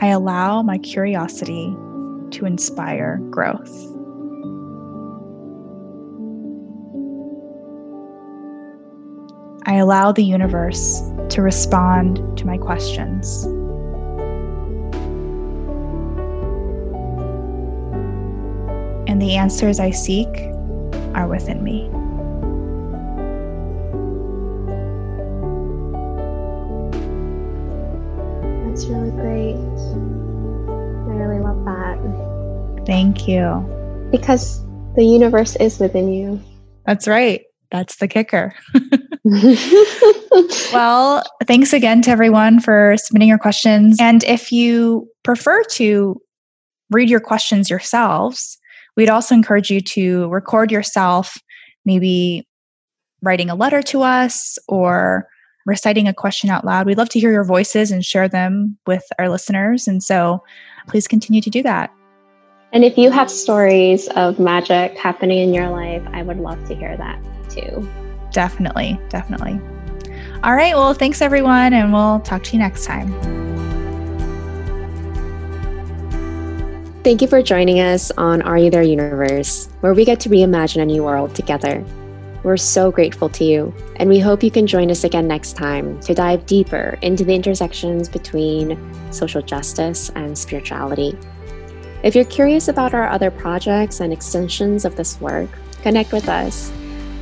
I 0.00 0.08
allow 0.08 0.62
my 0.62 0.78
curiosity 0.78 1.74
to 2.30 2.46
inspire 2.46 3.18
growth. 3.30 3.97
I 9.68 9.76
allow 9.76 10.10
the 10.10 10.24
universe 10.24 11.02
to 11.28 11.42
respond 11.42 12.38
to 12.38 12.46
my 12.46 12.58
questions. 12.58 13.46
and 19.18 19.22
the 19.28 19.34
answers 19.34 19.80
I 19.80 19.90
seek 19.90 20.28
are 21.14 21.26
within 21.26 21.64
me. 21.64 21.88
That's 28.68 28.86
really 28.86 29.10
great. 29.10 29.56
I 29.56 31.14
really 31.16 31.40
love 31.40 31.64
that. 31.64 32.84
Thank 32.86 33.26
you. 33.26 33.66
Because 34.12 34.62
the 34.94 35.04
universe 35.04 35.56
is 35.56 35.80
within 35.80 36.12
you. 36.12 36.40
That's 36.86 37.08
right. 37.08 37.47
That's 37.70 37.96
the 37.96 38.08
kicker. 38.08 38.54
well, 40.72 41.22
thanks 41.46 41.72
again 41.72 42.02
to 42.02 42.10
everyone 42.10 42.60
for 42.60 42.96
submitting 42.98 43.28
your 43.28 43.38
questions. 43.38 43.98
And 44.00 44.24
if 44.24 44.50
you 44.50 45.08
prefer 45.22 45.62
to 45.72 46.20
read 46.90 47.10
your 47.10 47.20
questions 47.20 47.68
yourselves, 47.68 48.58
We'd 48.98 49.08
also 49.08 49.32
encourage 49.32 49.70
you 49.70 49.80
to 49.80 50.26
record 50.26 50.72
yourself, 50.72 51.36
maybe 51.84 52.48
writing 53.22 53.48
a 53.48 53.54
letter 53.54 53.80
to 53.80 54.02
us 54.02 54.58
or 54.66 55.28
reciting 55.66 56.08
a 56.08 56.12
question 56.12 56.50
out 56.50 56.64
loud. 56.64 56.84
We'd 56.84 56.98
love 56.98 57.08
to 57.10 57.20
hear 57.20 57.30
your 57.30 57.44
voices 57.44 57.92
and 57.92 58.04
share 58.04 58.28
them 58.28 58.76
with 58.88 59.04
our 59.16 59.28
listeners. 59.28 59.86
And 59.86 60.02
so 60.02 60.42
please 60.88 61.06
continue 61.06 61.40
to 61.42 61.48
do 61.48 61.62
that. 61.62 61.94
And 62.72 62.84
if 62.84 62.98
you 62.98 63.12
have 63.12 63.30
stories 63.30 64.08
of 64.16 64.40
magic 64.40 64.98
happening 64.98 65.38
in 65.38 65.54
your 65.54 65.70
life, 65.70 66.02
I 66.12 66.22
would 66.22 66.38
love 66.38 66.66
to 66.66 66.74
hear 66.74 66.96
that 66.96 67.37
too. 67.60 67.88
Definitely, 68.32 68.98
definitely. 69.08 69.60
All 70.42 70.54
right. 70.54 70.74
Well, 70.74 70.94
thanks 70.94 71.20
everyone, 71.20 71.72
and 71.72 71.92
we'll 71.92 72.20
talk 72.20 72.42
to 72.44 72.52
you 72.52 72.58
next 72.58 72.84
time. 72.84 73.12
Thank 77.02 77.22
you 77.22 77.28
for 77.28 77.42
joining 77.42 77.80
us 77.80 78.10
on 78.18 78.42
Are 78.42 78.58
You 78.58 78.70
There 78.70 78.82
Universe, 78.82 79.68
where 79.80 79.94
we 79.94 80.04
get 80.04 80.20
to 80.20 80.28
reimagine 80.28 80.82
a 80.82 80.84
new 80.84 81.02
world 81.02 81.34
together. 81.34 81.84
We're 82.44 82.56
so 82.56 82.92
grateful 82.92 83.28
to 83.30 83.44
you, 83.44 83.74
and 83.96 84.08
we 84.08 84.20
hope 84.20 84.42
you 84.42 84.50
can 84.50 84.66
join 84.66 84.90
us 84.90 85.04
again 85.04 85.26
next 85.26 85.54
time 85.54 85.98
to 86.00 86.14
dive 86.14 86.46
deeper 86.46 86.98
into 87.02 87.24
the 87.24 87.34
intersections 87.34 88.08
between 88.08 88.78
social 89.12 89.42
justice 89.42 90.10
and 90.14 90.36
spirituality. 90.36 91.16
If 92.04 92.14
you're 92.14 92.24
curious 92.24 92.68
about 92.68 92.94
our 92.94 93.08
other 93.08 93.30
projects 93.30 94.00
and 94.00 94.12
extensions 94.12 94.84
of 94.84 94.94
this 94.94 95.20
work, 95.20 95.48
connect 95.82 96.12
with 96.12 96.28
us. 96.28 96.70